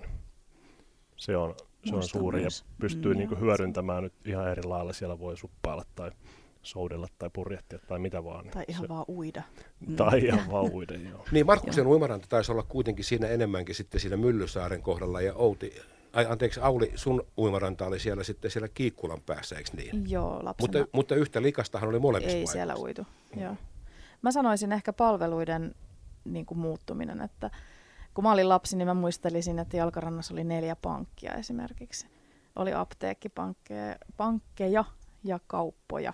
Se 1.16 1.38
on, 1.38 1.56
se 1.86 1.96
on 1.96 2.04
suuri 2.04 2.42
myös. 2.42 2.60
ja 2.60 2.76
pystyy 2.80 3.14
mm, 3.14 3.18
niin 3.18 3.40
hyödyntämään 3.40 4.04
nyt 4.04 4.14
ihan 4.26 4.52
eri 4.52 4.64
lailla, 4.64 4.94
siellä 4.94 5.20
voi 5.20 5.38
suppailla 5.38 5.84
tai 5.96 6.12
soudella 6.68 7.08
tai 7.20 7.30
purjehtia 7.34 7.80
tai 7.88 8.00
mitä 8.00 8.24
vaan. 8.24 8.50
Tai 8.50 8.66
ihan 8.68 8.84
se, 8.84 8.90
vaan 8.90 9.06
uida. 9.10 9.44
Tai 9.96 10.26
ihan 10.26 10.52
vaan 10.52 10.72
uida, 10.72 10.94
joo. 10.94 11.26
Niin, 11.32 11.46
Markkuksen 11.46 11.88
uimaranta 11.88 12.28
taisi 12.30 12.52
olla 12.52 12.64
kuitenkin 12.64 13.06
siinä 13.06 13.28
enemmänkin 13.28 13.76
sitten 13.76 14.02
siinä 14.02 14.18
Myllysaaren 14.18 14.82
kohdalla 14.82 15.22
ja 15.22 15.34
Outi, 15.34 15.74
ai 16.14 16.26
anteeksi 16.30 16.60
Auli, 16.60 16.92
sun 16.96 17.28
uimaranta 17.38 17.86
oli 17.86 18.00
siellä 18.00 18.24
sitten 18.24 18.52
siellä 18.52 18.68
Kiikkulan 18.68 19.22
päässä, 19.26 19.56
eikö 19.56 19.70
niin? 19.74 20.10
Joo, 20.10 20.40
lapsena. 20.44 20.80
Mutta, 20.80 20.98
mutta 20.98 21.16
yhtä 21.16 21.42
likastahan 21.42 21.90
oli 21.90 22.00
molemmissa 22.00 22.38
Ei 22.38 22.44
paikoissa. 22.44 22.54
siellä 22.54 22.76
uitu, 22.76 23.06
joo. 23.36 23.56
Mä 24.22 24.32
sanoisin 24.32 24.72
ehkä 24.72 24.94
palveluiden 24.94 25.76
niin 26.26 26.46
kuin 26.46 26.58
muuttuminen, 26.58 27.22
että 27.22 27.52
kun 28.14 28.24
mä 28.24 28.32
olin 28.32 28.50
lapsi, 28.50 28.78
niin 28.78 28.88
mä 28.88 28.94
muistelisin, 28.94 29.60
että 29.60 29.78
Jalkarannassa 29.78 30.34
oli 30.34 30.44
neljä 30.44 30.76
pankkia 30.76 31.34
esimerkiksi. 31.34 32.08
Oli 32.56 32.74
apteekkipankkeja 32.74 33.96
pankkeja 34.18 34.84
ja 35.24 35.40
kauppoja 35.48 36.14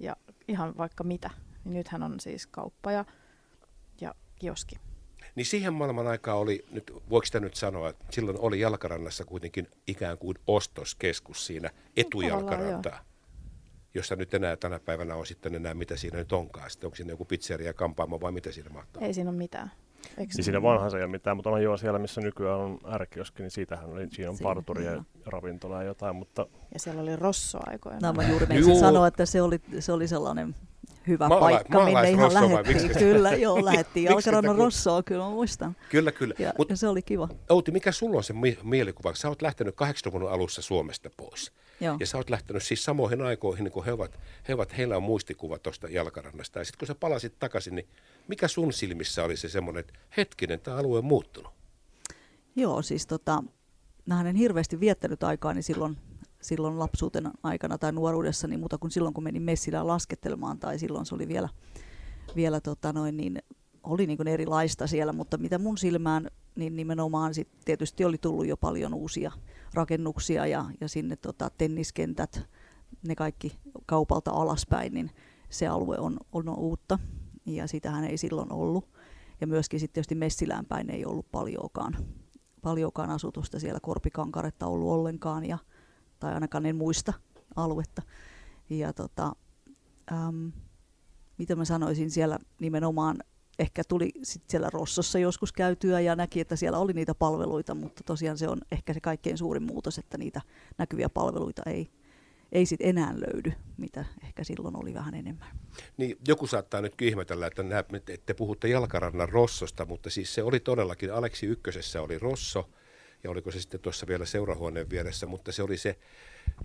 ja 0.00 0.16
ihan 0.48 0.76
vaikka 0.76 1.04
mitä. 1.04 1.30
Niin 1.64 1.74
nythän 1.74 2.02
on 2.02 2.20
siis 2.20 2.46
kauppa 2.46 2.92
ja, 2.92 3.04
ja 4.00 4.14
kioski. 4.36 4.76
Niin 5.34 5.46
siihen 5.46 5.72
maailman 5.72 6.06
aikaan 6.06 6.38
oli, 6.38 6.64
nyt, 6.70 6.92
voiko 7.10 7.26
sitä 7.26 7.40
nyt 7.40 7.54
sanoa, 7.54 7.88
että 7.88 8.04
silloin 8.10 8.38
oli 8.40 8.60
Jalkarannassa 8.60 9.24
kuitenkin 9.24 9.68
ikään 9.86 10.18
kuin 10.18 10.38
ostoskeskus 10.46 11.46
siinä 11.46 11.70
etujalkarantaa, 11.96 13.04
jossa 13.94 14.16
nyt 14.16 14.34
enää 14.34 14.56
tänä 14.56 14.78
päivänä 14.78 15.14
on 15.14 15.26
sitten 15.26 15.54
enää 15.54 15.74
mitä 15.74 15.96
siinä 15.96 16.18
nyt 16.18 16.32
onkaan. 16.32 16.70
Sitten 16.70 16.88
onko 16.88 16.96
siinä 16.96 17.12
joku 17.12 17.24
pizzeria, 17.24 17.72
kampaamo 17.72 18.20
vai 18.20 18.32
mitä 18.32 18.52
siinä 18.52 18.70
mahtaa? 18.70 19.02
Ei 19.02 19.14
siinä 19.14 19.30
ole 19.30 19.38
mitään. 19.38 19.70
Eikö 20.18 20.32
Siis 20.32 20.44
siinä 20.44 20.62
vanhassa 20.62 20.98
ei 20.98 21.04
ole 21.04 21.10
mitään, 21.10 21.36
mutta 21.36 21.50
on 21.50 21.62
jo 21.62 21.76
siellä, 21.76 21.98
missä 21.98 22.20
nykyään 22.20 22.58
on 22.58 22.78
ärkioski, 22.92 23.42
niin 23.42 23.50
siitähän 23.50 23.90
oli, 23.90 24.08
siinä 24.10 24.30
on 24.30 24.36
Siinä, 24.36 24.48
parturi 24.54 24.84
ja 24.84 24.92
joo. 24.92 25.02
ravintola 25.26 25.76
ja 25.76 25.82
jotain, 25.82 26.16
mutta 26.16 26.46
Ja 26.74 26.80
siellä 26.80 27.02
oli 27.02 27.16
Rosso 27.16 27.58
aikoina. 27.66 27.98
No 28.02 28.12
mä 28.12 28.28
juuri 28.28 28.46
menisin 28.46 28.78
sanoa, 28.78 29.06
että 29.06 29.26
se 29.26 29.42
oli, 29.42 29.60
se 29.78 29.92
oli 29.92 30.08
sellainen 30.08 30.54
hyvä 31.10 31.28
Maala- 31.28 31.40
paikka, 31.40 31.84
minne 31.84 32.10
ihan 32.10 32.34
lähettiin. 32.34 32.98
Kyllä, 32.98 33.30
joo, 33.34 33.64
lähettiin 33.64 34.04
Jalkarannan 34.10 34.56
Rossoa, 34.56 35.02
kyllä 35.02 35.24
mä 35.24 35.30
muistan. 35.30 35.76
Kyllä, 35.88 36.12
kyllä. 36.12 36.34
Ja, 36.38 36.52
Mutta 36.58 36.72
ja 36.72 36.76
se 36.76 36.88
oli 36.88 37.02
kiva. 37.02 37.28
Outi, 37.48 37.70
mikä 37.70 37.92
sulla 37.92 38.16
on 38.16 38.24
se 38.24 38.32
mi- 38.32 38.58
mielikuva? 38.62 39.14
Sä 39.14 39.28
oot 39.28 39.42
lähtenyt 39.42 39.74
80-luvun 39.74 40.30
alussa 40.30 40.62
Suomesta 40.62 41.10
pois. 41.16 41.52
Joo. 41.80 41.96
Ja 42.00 42.06
sä 42.06 42.16
oot 42.16 42.30
lähtenyt 42.30 42.62
siis 42.62 42.84
samoihin 42.84 43.22
aikoihin, 43.22 43.64
niin 43.64 43.72
kuin 43.72 43.84
he 43.86 43.92
ovat, 43.92 44.18
he 44.48 44.54
ovat, 44.54 44.76
heillä 44.76 44.96
on 44.96 45.02
muistikuva 45.02 45.58
tuosta 45.58 45.88
jalkarannasta. 45.88 46.58
Ja 46.58 46.64
sitten 46.64 46.78
kun 46.78 46.86
sä 46.86 46.94
palasit 46.94 47.38
takaisin, 47.38 47.74
niin 47.74 47.88
mikä 48.28 48.48
sun 48.48 48.72
silmissä 48.72 49.24
oli 49.24 49.36
se 49.36 49.48
semmoinen, 49.48 49.80
että 49.80 49.92
hetkinen, 50.16 50.60
tämä 50.60 50.76
alue 50.76 50.98
on 50.98 51.04
muuttunut? 51.04 51.52
Joo, 52.56 52.82
siis 52.82 53.06
tota, 53.06 53.44
mähän 54.06 54.26
en 54.26 54.36
hirveästi 54.36 54.80
viettänyt 54.80 55.22
aikaani 55.22 55.62
silloin, 55.62 55.96
silloin 56.40 56.78
lapsuuten 56.78 57.30
aikana 57.42 57.78
tai 57.78 57.92
nuoruudessa, 57.92 58.48
niin 58.48 58.60
muuta 58.60 58.78
kuin 58.78 58.90
silloin, 58.90 59.14
kun 59.14 59.24
menin 59.24 59.42
Messilään 59.42 59.86
laskettelemaan, 59.86 60.58
tai 60.58 60.78
silloin 60.78 61.06
se 61.06 61.14
oli 61.14 61.28
vielä, 61.28 61.48
vielä 62.36 62.60
tota 62.60 62.92
noin, 62.92 63.16
niin 63.16 63.38
oli 63.82 64.06
niin 64.06 64.16
kuin 64.16 64.28
erilaista 64.28 64.86
siellä, 64.86 65.12
mutta 65.12 65.38
mitä 65.38 65.58
mun 65.58 65.78
silmään, 65.78 66.30
niin 66.54 66.76
nimenomaan 66.76 67.34
sit 67.34 67.48
tietysti 67.64 68.04
oli 68.04 68.18
tullut 68.18 68.46
jo 68.46 68.56
paljon 68.56 68.94
uusia 68.94 69.32
rakennuksia 69.74 70.46
ja, 70.46 70.64
ja 70.80 70.88
sinne 70.88 71.16
tota, 71.16 71.50
tenniskentät, 71.58 72.42
ne 73.08 73.14
kaikki 73.14 73.58
kaupalta 73.86 74.30
alaspäin, 74.30 74.94
niin 74.94 75.10
se 75.50 75.66
alue 75.66 75.98
on, 75.98 76.18
on 76.32 76.58
uutta. 76.58 76.98
Ja 77.46 77.66
sitähän 77.66 78.04
ei 78.04 78.16
silloin 78.16 78.52
ollut. 78.52 78.88
Ja 79.40 79.46
myöskin 79.46 79.80
sitten 79.80 79.94
tietysti 79.94 80.14
Messilään 80.14 80.66
päin 80.66 80.90
ei 80.90 81.04
ollut 81.04 81.30
paljoakaan, 81.32 81.96
paljoakaan 82.62 83.10
asutusta 83.10 83.60
siellä, 83.60 83.80
korpikankaretta 83.80 84.66
ollut 84.66 84.90
ollenkaan, 84.90 85.44
ja, 85.44 85.58
tai 86.20 86.34
ainakaan 86.34 86.66
en 86.66 86.76
muista 86.76 87.12
aluetta. 87.56 88.02
Ja 88.70 88.92
tota, 88.92 89.32
äm, 90.12 90.52
mitä 91.38 91.56
mä 91.56 91.64
sanoisin, 91.64 92.10
siellä 92.10 92.38
nimenomaan 92.60 93.18
ehkä 93.58 93.82
tuli 93.88 94.10
sit 94.22 94.42
siellä 94.48 94.70
Rossossa 94.72 95.18
joskus 95.18 95.52
käytyä 95.52 96.00
ja 96.00 96.16
näki, 96.16 96.40
että 96.40 96.56
siellä 96.56 96.78
oli 96.78 96.92
niitä 96.92 97.14
palveluita, 97.14 97.74
mutta 97.74 98.04
tosiaan 98.04 98.38
se 98.38 98.48
on 98.48 98.58
ehkä 98.72 98.94
se 98.94 99.00
kaikkein 99.00 99.38
suurin 99.38 99.62
muutos, 99.62 99.98
että 99.98 100.18
niitä 100.18 100.40
näkyviä 100.78 101.08
palveluita 101.08 101.62
ei, 101.66 101.90
ei 102.52 102.66
sit 102.66 102.80
enää 102.80 103.14
löydy, 103.14 103.52
mitä 103.76 104.04
ehkä 104.24 104.44
silloin 104.44 104.76
oli 104.76 104.94
vähän 104.94 105.14
enemmän. 105.14 105.48
Niin 105.96 106.18
joku 106.28 106.46
saattaa 106.46 106.80
nyt 106.80 107.02
ihmetellä, 107.02 107.46
että 107.46 107.62
te, 108.04 108.18
te 108.26 108.34
puhutte 108.34 108.68
jalkarannan 108.68 109.28
Rossosta, 109.28 109.84
mutta 109.84 110.10
siis 110.10 110.34
se 110.34 110.42
oli 110.42 110.60
todellakin, 110.60 111.14
Aleksi 111.14 111.46
ykkösessä 111.46 112.02
oli 112.02 112.18
Rosso, 112.18 112.68
ja 113.24 113.30
oliko 113.30 113.50
se 113.50 113.60
sitten 113.60 113.80
tuossa 113.80 114.06
vielä 114.06 114.24
seurahuoneen 114.26 114.90
vieressä, 114.90 115.26
mutta 115.26 115.52
se 115.52 115.62
oli 115.62 115.76
se 115.76 115.98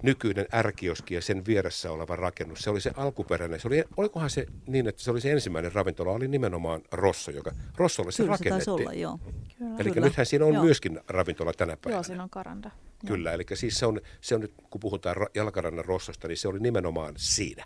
nykyinen 0.03 0.45
ärkioski 0.53 1.13
ja 1.13 1.21
sen 1.21 1.45
vieressä 1.45 1.91
oleva 1.91 2.15
rakennus. 2.15 2.59
Se 2.59 2.69
oli 2.69 2.81
se 2.81 2.91
alkuperäinen. 2.95 3.59
Se 3.59 3.67
oli, 3.67 3.83
olikohan 3.97 4.29
se 4.29 4.45
niin, 4.67 4.87
että 4.87 5.01
se 5.03 5.11
oli 5.11 5.21
se 5.21 5.31
ensimmäinen 5.31 5.73
ravintola, 5.73 6.11
oli 6.11 6.27
nimenomaan 6.27 6.81
Rosso, 6.91 7.31
joka 7.31 7.51
Rossolle 7.77 8.11
se 8.11 8.23
Kyllä 8.23 8.37
se 8.37 8.43
rakennettiin. 8.43 8.73
olla, 8.73 8.93
joo. 8.93 9.19
Kyllä. 9.57 9.75
Eli 9.79 9.91
Kyllä. 9.91 10.07
nythän 10.07 10.25
siinä 10.25 10.45
on 10.45 10.53
Joo. 10.53 10.63
myöskin 10.63 10.99
ravintola 11.07 11.53
tänä 11.53 11.77
päivänä. 11.77 11.95
Joo, 11.95 12.03
siinä 12.03 12.23
on 12.23 12.29
karanda. 12.29 12.71
Joo. 13.03 13.07
Kyllä, 13.15 13.31
eli 13.33 13.43
siis 13.53 13.79
se 13.79 13.85
on, 13.85 14.01
se 14.21 14.35
on 14.35 14.41
nyt, 14.41 14.53
kun 14.69 14.81
puhutaan 14.81 15.15
ra- 15.15 15.29
jalkarannan 15.35 15.85
rossosta, 15.85 16.27
niin 16.27 16.37
se 16.37 16.47
oli 16.47 16.59
nimenomaan 16.59 17.13
siinä. 17.17 17.65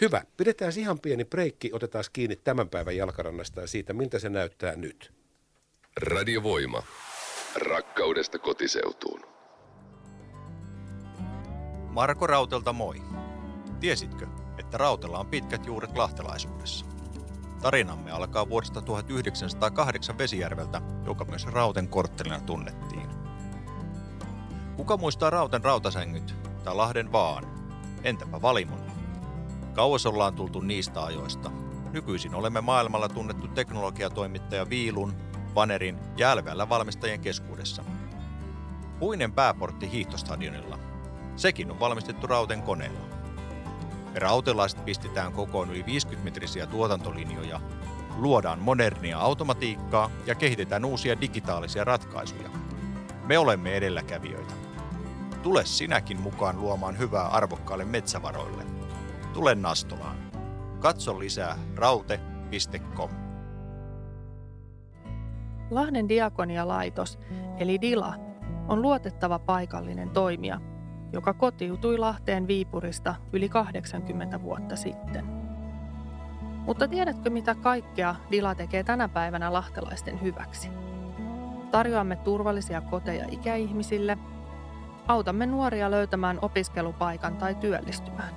Hyvä, 0.00 0.22
pidetään 0.36 0.72
ihan 0.76 1.00
pieni 1.00 1.24
breikki, 1.24 1.70
otetaan 1.72 2.04
kiinni 2.12 2.36
tämän 2.36 2.68
päivän 2.68 2.96
jalkarannasta 2.96 3.60
ja 3.60 3.66
siitä, 3.66 3.92
miltä 3.92 4.18
se 4.18 4.28
näyttää 4.28 4.76
nyt. 4.76 5.12
Radiovoima. 6.02 6.82
Rakkaudesta 7.56 8.38
kotiseutuun. 8.38 9.20
Marko 11.88 12.26
Rautelta 12.26 12.72
moi. 12.72 13.02
Tiesitkö, 13.80 14.26
että 14.58 14.78
Rautella 14.78 15.18
on 15.18 15.26
pitkät 15.26 15.66
juuret 15.66 15.96
lahtelaisuudessa? 15.96 16.86
Tarinamme 17.62 18.10
alkaa 18.10 18.48
vuodesta 18.48 18.82
1908 18.82 20.18
Vesijärveltä, 20.18 20.80
joka 21.06 21.24
myös 21.24 21.46
Rauten 21.46 21.88
korttelina 21.88 22.40
tunnettiin. 22.40 23.08
Kuka 24.76 24.96
muistaa 24.96 25.30
Rauten 25.30 25.64
rautasängyt 25.64 26.34
tai 26.64 26.74
Lahden 26.74 27.12
vaan? 27.12 27.44
Entäpä 28.04 28.42
Valimon? 28.42 28.80
Kauas 29.74 30.06
ollaan 30.06 30.34
tultu 30.34 30.60
niistä 30.60 31.04
ajoista. 31.04 31.50
Nykyisin 31.92 32.34
olemme 32.34 32.60
maailmalla 32.60 33.08
tunnettu 33.08 33.48
teknologiatoimittaja 33.48 34.70
Viilun, 34.70 35.27
Vanerin 35.54 35.98
ja 36.16 36.36
LVL 36.36 36.68
valmistajien 36.68 37.20
keskuudessa. 37.20 37.84
Puinen 38.98 39.32
pääportti 39.32 39.90
hiihtostadionilla. 39.90 40.78
Sekin 41.36 41.70
on 41.70 41.80
valmistettu 41.80 42.26
Rauten 42.26 42.62
koneella. 42.62 43.00
Rautelaiset 44.14 44.84
pistetään 44.84 45.32
kokoon 45.32 45.70
yli 45.70 45.82
50-metrisiä 45.82 46.66
tuotantolinjoja, 46.66 47.60
luodaan 48.16 48.58
modernia 48.58 49.18
automatiikkaa 49.18 50.10
ja 50.26 50.34
kehitetään 50.34 50.84
uusia 50.84 51.20
digitaalisia 51.20 51.84
ratkaisuja. 51.84 52.50
Me 53.24 53.38
olemme 53.38 53.76
edelläkävijöitä. 53.76 54.54
Tule 55.42 55.64
sinäkin 55.64 56.20
mukaan 56.20 56.60
luomaan 56.60 56.98
hyvää 56.98 57.28
arvokkaalle 57.28 57.84
metsävaroille. 57.84 58.64
Tule 59.32 59.54
Nastolaan. 59.54 60.16
Katso 60.80 61.18
lisää 61.18 61.58
raute.com. 61.76 63.27
Lahden 65.70 66.08
diakonialaitos, 66.08 67.18
eli 67.58 67.80
DILA, 67.80 68.14
on 68.68 68.82
luotettava 68.82 69.38
paikallinen 69.38 70.10
toimija, 70.10 70.60
joka 71.12 71.34
kotiutui 71.34 71.98
Lahteen 71.98 72.46
Viipurista 72.46 73.14
yli 73.32 73.48
80 73.48 74.42
vuotta 74.42 74.76
sitten. 74.76 75.26
Mutta 76.66 76.88
tiedätkö 76.88 77.30
mitä 77.30 77.54
kaikkea 77.54 78.14
DILA 78.30 78.54
tekee 78.54 78.84
tänä 78.84 79.08
päivänä 79.08 79.52
lahtelaisten 79.52 80.22
hyväksi? 80.22 80.70
Tarjoamme 81.70 82.16
turvallisia 82.16 82.80
koteja 82.80 83.26
ikäihmisille, 83.30 84.18
autamme 85.06 85.46
nuoria 85.46 85.90
löytämään 85.90 86.38
opiskelupaikan 86.42 87.36
tai 87.36 87.54
työllistymään. 87.54 88.34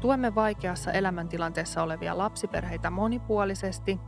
Tuemme 0.00 0.34
vaikeassa 0.34 0.92
elämäntilanteessa 0.92 1.82
olevia 1.82 2.18
lapsiperheitä 2.18 2.90
monipuolisesti 2.90 4.00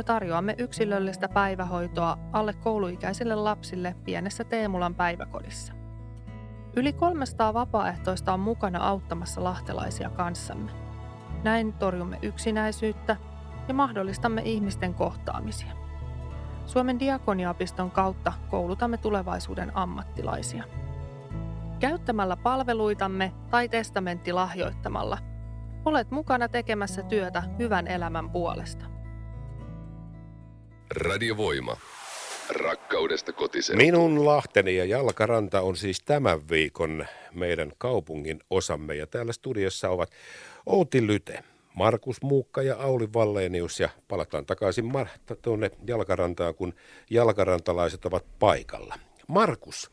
ja 0.00 0.04
tarjoamme 0.04 0.54
yksilöllistä 0.58 1.28
päivähoitoa 1.28 2.18
alle 2.32 2.52
kouluikäisille 2.52 3.34
lapsille 3.34 3.94
pienessä 4.04 4.44
Teemulan 4.44 4.94
päiväkodissa. 4.94 5.72
Yli 6.76 6.92
300 6.92 7.54
vapaaehtoista 7.54 8.32
on 8.32 8.40
mukana 8.40 8.88
auttamassa 8.88 9.44
lahtelaisia 9.44 10.10
kanssamme. 10.10 10.70
Näin 11.42 11.72
torjumme 11.72 12.18
yksinäisyyttä 12.22 13.16
ja 13.68 13.74
mahdollistamme 13.74 14.42
ihmisten 14.44 14.94
kohtaamisia. 14.94 15.72
Suomen 16.66 17.00
diakoniapiston 17.00 17.90
kautta 17.90 18.32
koulutamme 18.50 18.96
tulevaisuuden 18.96 19.76
ammattilaisia. 19.76 20.64
Käyttämällä 21.80 22.36
palveluitamme 22.36 23.32
tai 23.50 23.68
testamenttilahjoittamalla 23.68 25.18
olet 25.84 26.10
mukana 26.10 26.48
tekemässä 26.48 27.02
työtä 27.02 27.42
hyvän 27.58 27.86
elämän 27.86 28.30
puolesta. 28.30 28.89
Radiovoima. 30.90 31.76
Rakkaudesta 32.50 33.32
kotiseutuun. 33.32 33.86
Minun 33.86 34.24
Lahteni 34.24 34.76
ja 34.76 34.84
Jalkaranta 34.84 35.60
on 35.60 35.76
siis 35.76 36.00
tämän 36.00 36.48
viikon 36.50 37.06
meidän 37.34 37.72
kaupungin 37.78 38.40
osamme. 38.50 38.94
Ja 38.94 39.06
täällä 39.06 39.32
studiossa 39.32 39.88
ovat 39.90 40.10
Outi 40.66 41.06
Lyte, 41.06 41.44
Markus 41.74 42.22
Muukka 42.22 42.62
ja 42.62 42.76
Auli 42.76 43.12
Vallenius. 43.12 43.80
Ja 43.80 43.88
palataan 44.08 44.46
takaisin 44.46 44.84
Mar- 44.84 45.36
tuonne 45.42 45.70
Jalkarantaan, 45.86 46.54
kun 46.54 46.74
jalkarantalaiset 47.10 48.04
ovat 48.04 48.24
paikalla. 48.38 48.98
Markus, 49.26 49.90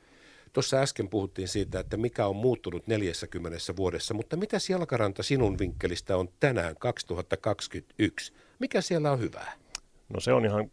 Tuossa 0.54 0.78
äsken 0.78 1.10
puhuttiin 1.10 1.48
siitä, 1.48 1.80
että 1.80 1.98
mikä 1.98 2.26
on 2.26 2.36
muuttunut 2.36 2.88
40 2.88 3.58
vuodessa, 3.76 4.14
mutta 4.14 4.38
mitä 4.38 4.58
Jalkaranta 4.70 5.24
sinun 5.24 5.60
vinkkelistä 5.60 6.18
on 6.18 6.30
tänään 6.40 6.76
2021? 6.80 8.34
Mikä 8.60 8.82
siellä 8.82 9.12
on 9.12 9.20
hyvää? 9.20 9.54
No 10.10 10.20
se 10.20 10.34
on 10.34 10.46
ihan 10.46 10.72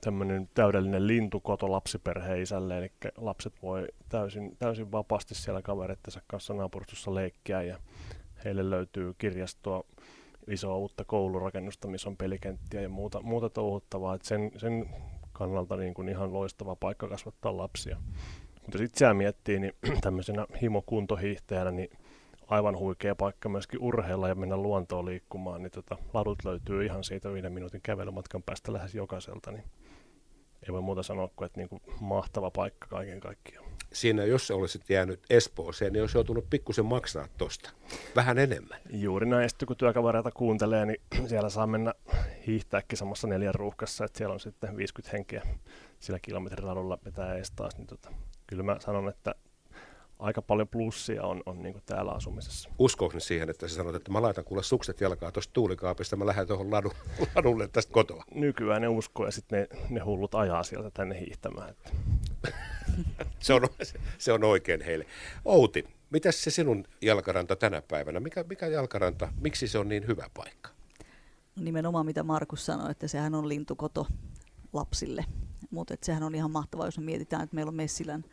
tämmöinen 0.00 0.48
täydellinen 0.54 1.06
lintukoto 1.06 1.72
lapsiperheen 1.72 2.42
isälle, 2.42 2.78
eli 2.78 2.92
lapset 3.16 3.62
voi 3.62 3.86
täysin, 4.08 4.56
täysin 4.58 4.92
vapaasti 4.92 5.34
siellä 5.34 5.62
kaverittensa 5.62 6.20
kanssa 6.26 6.54
naapurustossa 6.54 7.14
leikkiä 7.14 7.62
ja 7.62 7.78
heille 8.44 8.70
löytyy 8.70 9.14
kirjastoa, 9.18 9.84
isoa 10.48 10.76
uutta 10.76 11.04
koulurakennusta, 11.04 11.88
missä 11.88 12.08
on 12.08 12.16
pelikenttiä 12.16 12.80
ja 12.80 12.88
muuta, 12.88 13.20
muuta 13.22 13.50
touhuttavaa. 13.50 14.14
Et 14.14 14.22
sen, 14.22 14.50
sen 14.56 14.88
kannalta 15.32 15.76
niin 15.76 15.94
kuin 15.94 16.08
ihan 16.08 16.32
loistava 16.32 16.76
paikka 16.76 17.08
kasvattaa 17.08 17.56
lapsia. 17.56 17.96
Mutta 18.62 18.78
sitten 18.78 18.84
itseään 18.84 19.16
miettii, 19.16 19.58
niin 19.58 19.72
tämmöisenä 20.00 20.46
himokuntohiihtäjänä, 20.62 21.70
niin 21.70 21.90
aivan 22.46 22.78
huikea 22.78 23.14
paikka 23.14 23.48
myöskin 23.48 23.82
urheilla 23.82 24.28
ja 24.28 24.34
mennä 24.34 24.56
luontoon 24.56 25.06
liikkumaan, 25.06 25.62
niin 25.62 25.70
tota, 25.70 25.96
ladut 26.14 26.44
löytyy 26.44 26.84
ihan 26.84 27.04
siitä 27.04 27.32
viiden 27.32 27.52
minuutin 27.52 27.80
kävelymatkan 27.82 28.42
päästä 28.42 28.72
lähes 28.72 28.94
jokaiselta, 28.94 29.52
niin 29.52 29.64
ei 30.62 30.72
voi 30.72 30.82
muuta 30.82 31.02
sanoa 31.02 31.28
kuin, 31.36 31.46
että 31.46 31.60
niin 31.60 31.68
kuin 31.68 31.82
mahtava 32.00 32.50
paikka 32.50 32.86
kaiken 32.86 33.20
kaikkiaan. 33.20 33.66
Siinä, 33.92 34.24
jos 34.24 34.50
olisit 34.50 34.90
jäänyt 34.90 35.20
Espooseen, 35.30 35.92
niin 35.92 36.02
olisi 36.02 36.16
joutunut 36.16 36.50
pikkusen 36.50 36.84
maksaa 36.84 37.28
tuosta. 37.38 37.70
Vähän 38.16 38.38
enemmän. 38.38 38.80
Juuri 38.90 39.26
näin. 39.26 39.50
Sitten 39.50 39.66
kun 39.66 39.76
työkavereita 39.76 40.30
kuuntelee, 40.30 40.86
niin 40.86 41.00
siellä 41.28 41.48
saa 41.48 41.66
mennä 41.66 41.94
hiihtääkin 42.46 42.98
samassa 42.98 43.26
neljän 43.26 43.54
ruuhkassa, 43.54 44.04
että 44.04 44.18
siellä 44.18 44.32
on 44.32 44.40
sitten 44.40 44.76
50 44.76 45.16
henkeä 45.16 45.42
sillä 46.00 46.18
kilometriradulla 46.18 46.98
vetää 47.04 47.34
ees 47.34 47.50
taas. 47.50 47.76
Niin 47.76 47.86
tota, 47.86 48.10
kyllä 48.46 48.62
mä 48.62 48.76
sanon, 48.80 49.08
että 49.08 49.34
aika 50.18 50.42
paljon 50.42 50.68
plussia 50.68 51.22
on, 51.22 51.42
on 51.46 51.62
niin 51.62 51.82
täällä 51.86 52.10
asumisessa. 52.10 52.70
Uskoako 52.78 53.20
siihen, 53.20 53.50
että 53.50 53.68
sä 53.68 53.74
sanot, 53.74 53.94
että 53.94 54.12
mä 54.12 54.22
laitan 54.22 54.44
kuule 54.44 54.62
sukset 54.62 55.00
jalkaa 55.00 55.32
tuosta 55.32 55.52
tuulikaapista, 55.52 56.16
mä 56.16 56.26
lähden 56.26 56.46
tuohon 56.46 56.70
ladu, 56.70 56.92
ladulle 57.36 57.68
tästä 57.68 57.92
kotoa? 57.92 58.24
Nykyään 58.34 58.82
ne 58.82 58.88
uskoo 58.88 59.26
ja 59.26 59.32
sitten 59.32 59.68
ne, 59.70 59.78
ne 59.90 60.00
hullut 60.00 60.34
ajaa 60.34 60.62
sieltä 60.62 60.90
tänne 60.90 61.20
hiihtämään. 61.20 61.70
Että. 61.70 61.90
se, 63.40 63.54
on, 63.54 63.68
se 64.18 64.32
on 64.32 64.44
oikein 64.44 64.80
heille. 64.80 65.06
Outi, 65.44 65.84
mitä 66.10 66.32
se 66.32 66.50
sinun 66.50 66.84
jalkaranta 67.02 67.56
tänä 67.56 67.82
päivänä? 67.82 68.20
Mikä, 68.20 68.44
mikä 68.48 68.66
jalkaranta, 68.66 69.32
miksi 69.40 69.68
se 69.68 69.78
on 69.78 69.88
niin 69.88 70.06
hyvä 70.06 70.30
paikka? 70.34 70.70
Nimenomaan 71.56 72.06
mitä 72.06 72.22
Markus 72.22 72.66
sanoi, 72.66 72.90
että 72.90 73.08
sehän 73.08 73.34
on 73.34 73.48
lintukoto 73.48 74.06
lapsille. 74.72 75.24
Mutta 75.70 75.94
sehän 76.02 76.22
on 76.22 76.34
ihan 76.34 76.50
mahtavaa, 76.50 76.86
jos 76.86 76.98
me 76.98 77.04
mietitään, 77.04 77.42
että 77.42 77.54
meillä 77.54 77.70
on 77.70 77.74
Messilän, 77.74 78.24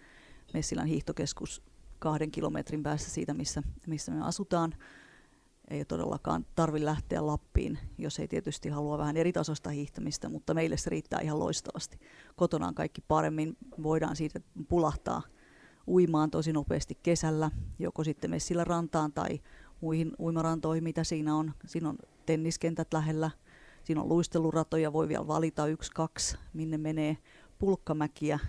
Messilän 0.54 0.88
hiihtokeskus 0.88 1.62
kahden 2.04 2.32
kilometrin 2.32 2.84
päässä 2.84 3.10
siitä, 3.10 3.34
missä, 3.34 3.64
missä 3.88 4.12
me 4.12 4.22
asutaan. 4.22 4.74
Ei 5.68 5.86
todellakaan 5.86 6.46
tarvi 6.56 6.86
lähteä 6.86 7.28
Lappiin, 7.28 7.80
jos 7.98 8.20
ei 8.20 8.28
tietysti 8.28 8.70
halua 8.70 8.98
vähän 8.98 9.18
eri 9.18 9.34
tasosta 9.34 9.70
hiihtämistä, 9.70 10.30
mutta 10.30 10.54
meille 10.54 10.78
se 10.78 10.90
riittää 10.90 11.20
ihan 11.22 11.40
loistavasti. 11.40 12.00
Kotona 12.36 12.68
on 12.68 12.76
kaikki 12.76 13.02
paremmin, 13.08 13.58
voidaan 13.84 14.16
siitä 14.16 14.40
pulahtaa 14.70 15.22
uimaan 15.88 16.32
tosi 16.32 16.54
nopeasti 16.54 17.00
kesällä, 17.04 17.52
joko 17.80 18.04
sitten 18.04 18.30
messillä 18.30 18.64
rantaan 18.64 19.14
tai 19.14 19.40
muihin 19.82 20.12
uimarantoihin, 20.20 20.84
mitä 20.84 21.04
siinä 21.04 21.36
on. 21.36 21.52
Siinä 21.66 21.90
on 21.90 21.98
tenniskentät 22.26 22.94
lähellä, 22.94 23.32
siinä 23.84 24.02
on 24.02 24.10
luisteluratoja, 24.10 24.94
voi 24.94 25.08
vielä 25.08 25.28
valita 25.28 25.68
yksi, 25.68 25.92
kaksi, 25.92 26.38
minne 26.54 26.78
menee 26.78 27.18
pulkkamäkiä. 27.60 28.40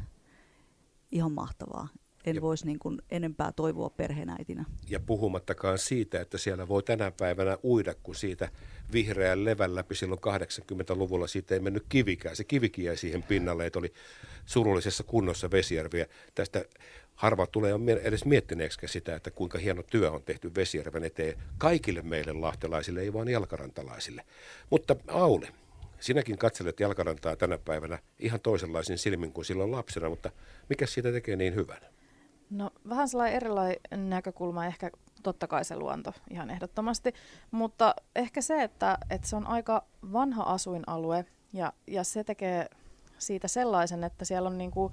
Ihan 1.13 1.33
mahtavaa 1.33 1.89
en 2.25 2.41
voisi 2.41 2.67
niin 2.67 2.79
kuin 2.79 3.03
enempää 3.11 3.53
toivoa 3.53 3.91
perheenäitinä. 3.91 4.65
Ja 4.89 5.01
puhumattakaan 5.01 5.79
siitä, 5.79 6.21
että 6.21 6.39
siellä 6.39 6.69
voi 6.69 6.83
tänä 6.83 7.11
päivänä 7.11 7.59
uida, 7.65 7.95
kun 8.03 8.15
siitä 8.15 8.49
vihreän 8.93 9.45
levän 9.45 9.75
läpi 9.75 9.95
silloin 9.95 10.21
80-luvulla 10.21 11.27
siitä 11.27 11.55
ei 11.55 11.61
mennyt 11.61 11.85
kivikään. 11.89 12.37
Se 12.37 12.45
kivikin 12.45 12.85
jäi 12.85 12.97
siihen 12.97 13.23
pinnalle, 13.23 13.67
että 13.67 13.79
oli 13.79 13.93
surullisessa 14.47 15.05
kunnossa 15.05 15.51
Vesijärviä. 15.51 16.07
Tästä 16.35 16.65
harva 17.15 17.47
tulee 17.47 17.75
edes 18.03 18.25
miettineeksi 18.25 18.79
sitä, 18.87 19.15
että 19.17 19.31
kuinka 19.31 19.59
hieno 19.59 19.83
työ 19.83 20.11
on 20.11 20.23
tehty 20.23 20.55
Vesijärven 20.55 21.05
eteen 21.05 21.35
kaikille 21.59 22.03
meille 22.03 22.33
lahtelaisille, 22.33 23.01
ei 23.01 23.13
vain 23.13 23.29
jalkarantalaisille. 23.29 24.25
Mutta 24.71 24.97
Auli, 25.09 25.47
sinäkin 26.01 26.39
katselet 26.39 26.81
jalkarantaa 26.81 27.37
tänä 27.37 27.59
päivänä 27.59 27.99
ihan 28.19 28.41
toisenlaisin 28.41 28.99
silmin 28.99 29.33
kuin 29.33 29.45
silloin 29.45 29.73
lapsena, 29.73 30.09
mutta 30.09 30.31
mikä 30.69 30.87
siitä 30.87 31.13
tekee 31.13 31.37
niin 31.37 31.55
hyvän? 31.55 31.94
No 32.55 32.71
vähän 32.89 33.09
sellainen 33.09 33.37
erilainen 33.37 34.11
näkökulma 34.11 34.67
ehkä 34.67 34.91
totta 35.23 35.47
kai 35.47 35.65
se 35.65 35.77
luonto 35.77 36.13
ihan 36.31 36.51
ehdottomasti, 36.51 37.13
mutta 37.51 37.95
ehkä 38.17 38.41
se, 38.41 38.63
että, 38.63 38.99
että 39.11 39.29
se 39.29 39.37
on 39.37 39.47
aika 39.47 39.85
vanha 40.13 40.43
asuinalue 40.43 41.25
ja, 41.53 41.73
ja 41.87 42.05
se 42.05 42.25
tekee 42.25 42.67
siitä 43.19 43.49
sellaisen, 43.49 44.05
että 44.05 44.25
siellä 44.25 44.49
on 44.49 44.59
niinku 44.59 44.93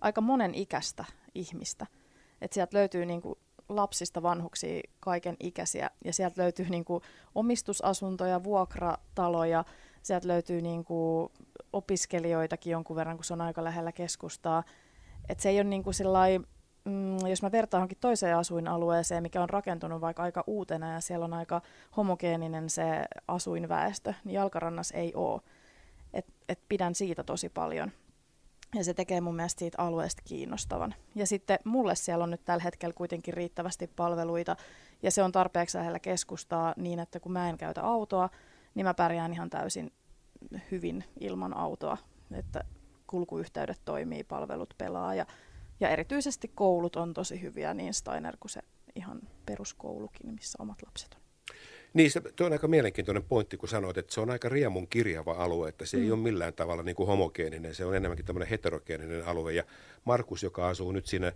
aika 0.00 0.20
monen 0.20 0.54
ikäistä 0.54 1.04
ihmistä. 1.34 1.86
Että 2.40 2.54
sieltä 2.54 2.78
löytyy 2.78 3.06
niinku 3.06 3.38
lapsista 3.68 4.22
vanhuksiin 4.22 4.90
kaiken 5.00 5.36
ikäisiä 5.40 5.90
ja 6.04 6.12
sieltä 6.12 6.42
löytyy 6.42 6.68
niinku 6.68 7.02
omistusasuntoja, 7.34 8.44
vuokrataloja, 8.44 9.64
sieltä 10.02 10.28
löytyy 10.28 10.60
niinku 10.60 11.30
opiskelijoitakin 11.72 12.70
jonkun 12.70 12.96
verran, 12.96 13.16
kun 13.16 13.24
se 13.24 13.32
on 13.32 13.40
aika 13.40 13.64
lähellä 13.64 13.92
keskustaa. 13.92 14.62
Et 15.28 15.40
se 15.40 15.48
ei 15.48 15.60
ole 15.60 15.68
niinku 15.68 15.92
sellainen 15.92 16.46
mm, 16.84 17.26
jos 17.26 17.42
mä 17.42 17.52
vertaan 17.52 17.78
johonkin 17.78 17.98
toiseen 18.00 18.36
asuinalueeseen, 18.36 19.22
mikä 19.22 19.42
on 19.42 19.50
rakentunut 19.50 20.00
vaikka 20.00 20.22
aika 20.22 20.44
uutena 20.46 20.92
ja 20.92 21.00
siellä 21.00 21.24
on 21.24 21.34
aika 21.34 21.62
homogeeninen 21.96 22.70
se 22.70 23.04
asuinväestö, 23.28 24.14
niin 24.24 24.34
Jalkarannas 24.34 24.90
ei 24.90 25.14
ole. 25.14 25.40
Et, 26.14 26.26
et 26.48 26.58
pidän 26.68 26.94
siitä 26.94 27.24
tosi 27.24 27.48
paljon. 27.48 27.92
Ja 28.74 28.84
se 28.84 28.94
tekee 28.94 29.20
mun 29.20 29.36
mielestä 29.36 29.58
siitä 29.58 29.82
alueesta 29.82 30.22
kiinnostavan. 30.24 30.94
Ja 31.14 31.26
sitten 31.26 31.58
mulle 31.64 31.94
siellä 31.94 32.24
on 32.24 32.30
nyt 32.30 32.44
tällä 32.44 32.62
hetkellä 32.62 32.92
kuitenkin 32.92 33.34
riittävästi 33.34 33.90
palveluita 33.96 34.56
ja 35.02 35.10
se 35.10 35.22
on 35.22 35.32
tarpeeksi 35.32 35.78
lähellä 35.78 35.98
keskustaa 35.98 36.74
niin, 36.76 36.98
että 36.98 37.20
kun 37.20 37.32
mä 37.32 37.48
en 37.48 37.56
käytä 37.56 37.82
autoa, 37.82 38.28
niin 38.74 38.86
mä 38.86 38.94
pärjään 38.94 39.32
ihan 39.32 39.50
täysin 39.50 39.92
hyvin 40.70 41.04
ilman 41.20 41.56
autoa. 41.56 41.98
Että 42.32 42.64
kulkuyhteydet 43.06 43.80
toimii, 43.84 44.24
palvelut 44.24 44.74
pelaa 44.78 45.14
ja 45.14 45.26
ja 45.82 45.88
erityisesti 45.88 46.50
koulut 46.54 46.96
on 46.96 47.14
tosi 47.14 47.42
hyviä, 47.42 47.74
niin 47.74 47.94
Steiner 47.94 48.36
kuin 48.40 48.50
se 48.50 48.60
ihan 48.94 49.20
peruskoulukin, 49.46 50.34
missä 50.34 50.58
omat 50.60 50.82
lapset 50.86 51.14
on. 51.14 51.20
Niin, 51.94 52.10
se, 52.10 52.20
tuo 52.20 52.46
on 52.46 52.52
aika 52.52 52.68
mielenkiintoinen 52.68 53.22
pointti, 53.22 53.56
kun 53.56 53.68
sanoit, 53.68 53.98
että 53.98 54.14
se 54.14 54.20
on 54.20 54.30
aika 54.30 54.48
riemun 54.48 54.88
kirjava 54.88 55.32
alue, 55.32 55.68
että 55.68 55.86
se 55.86 55.96
mm. 55.96 56.02
ei 56.02 56.10
ole 56.10 56.20
millään 56.20 56.54
tavalla 56.54 56.82
niin 56.82 56.96
kuin 56.96 57.06
homogeeninen, 57.06 57.74
se 57.74 57.84
on 57.84 57.96
enemmänkin 57.96 58.26
tämmöinen 58.26 58.48
heterogeeninen 58.48 59.26
alue. 59.26 59.52
Ja 59.52 59.64
Markus, 60.04 60.42
joka 60.42 60.68
asuu 60.68 60.92
nyt 60.92 61.06
siinä, 61.06 61.32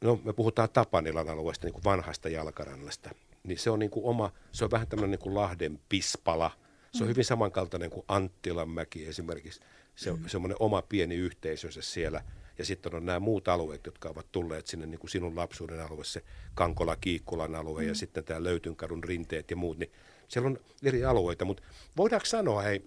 no 0.00 0.20
me 0.24 0.32
puhutaan 0.32 0.70
Tapanilan 0.70 1.28
alueesta, 1.28 1.66
niin 1.66 1.72
kuin 1.72 1.84
vanhasta 1.84 2.28
jalkarannasta, 2.28 3.10
niin 3.44 3.58
se 3.58 3.70
on 3.70 3.78
niin 3.78 3.90
kuin 3.90 4.04
oma, 4.04 4.32
se 4.52 4.64
on 4.64 4.70
vähän 4.70 4.86
tämmöinen 4.86 5.10
niin 5.10 5.22
kuin 5.22 5.34
Lahden 5.34 5.80
pispala. 5.88 6.50
Se 6.92 7.02
on 7.02 7.08
mm. 7.08 7.10
hyvin 7.10 7.24
samankaltainen 7.24 7.90
kuin 7.90 8.04
Anttilanmäki 8.08 9.06
esimerkiksi. 9.06 9.60
Se 9.96 10.10
on 10.10 10.18
mm. 10.18 10.28
semmoinen 10.28 10.56
oma 10.60 10.82
pieni 10.82 11.14
yhteisönsä 11.14 11.82
siellä– 11.82 12.22
ja 12.60 12.64
sitten 12.64 12.94
on 12.94 13.06
nämä 13.06 13.20
muut 13.20 13.48
alueet, 13.48 13.86
jotka 13.86 14.08
ovat 14.08 14.26
tulleet 14.32 14.66
sinne 14.66 14.86
niin 14.86 14.98
kuin 14.98 15.10
sinun 15.10 15.36
lapsuuden 15.36 15.80
alue, 15.80 16.04
se 16.04 16.22
Kankola-Kiikkulan 16.54 17.54
alue 17.54 17.82
mm. 17.82 17.88
ja 17.88 17.94
sitten 17.94 18.24
tämä 18.24 18.42
Löytynkadun 18.42 19.04
rinteet 19.04 19.50
ja 19.50 19.56
muut, 19.56 19.78
niin 19.78 19.92
siellä 20.28 20.46
on 20.46 20.58
eri 20.82 21.04
alueita, 21.04 21.44
mutta 21.44 21.62
voidaanko 21.96 22.26
sanoa, 22.26 22.62
hei, 22.62 22.84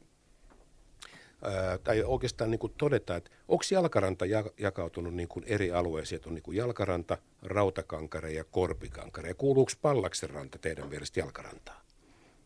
ää, 1.44 1.78
tai 1.78 2.04
oikeastaan 2.04 2.52
niin 2.52 2.60
kuin 2.60 2.74
todeta, 2.78 3.16
että 3.16 3.32
onko 3.48 3.64
jalkaranta 3.72 4.26
jakautunut 4.60 5.14
niin 5.14 5.28
kuin 5.28 5.46
eri 5.48 5.72
alueisiin, 5.72 6.18
että 6.18 6.30
on 6.30 6.36
niin 6.36 6.44
kuin 6.44 6.58
jalkaranta, 6.58 7.18
rautakankare 7.42 8.32
ja 8.32 8.44
korpikankare, 8.44 9.28
ja 9.30 9.36
kuuluuko 9.36 9.72
Pallaksen 9.82 10.30
ranta 10.30 10.58
teidän 10.58 10.90
mielestä 10.90 11.20
jalkarantaa? 11.20 11.82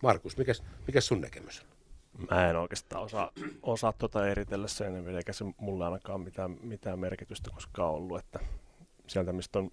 Markus, 0.04 0.38
mikä, 0.38 0.54
mikä 0.88 1.02
sun 1.02 1.22
näkemys 1.22 1.62
on? 1.62 1.77
Mä 2.32 2.50
en 2.50 2.56
oikeastaan 2.56 3.04
osaa, 3.04 3.32
osaa 3.64 3.94
tuota 3.94 4.28
eritellä 4.28 4.68
sen, 4.68 5.16
eikä 5.16 5.34
se 5.34 5.46
mulle 5.58 5.86
ainakaan 5.86 6.22
mitään, 6.22 6.58
mitään 6.62 7.00
merkitystä 7.00 7.50
koskaan 7.54 7.94
ollut, 7.94 8.20
että 8.20 8.40
sieltä 9.08 9.34
mistä 9.34 9.60
on 9.60 9.72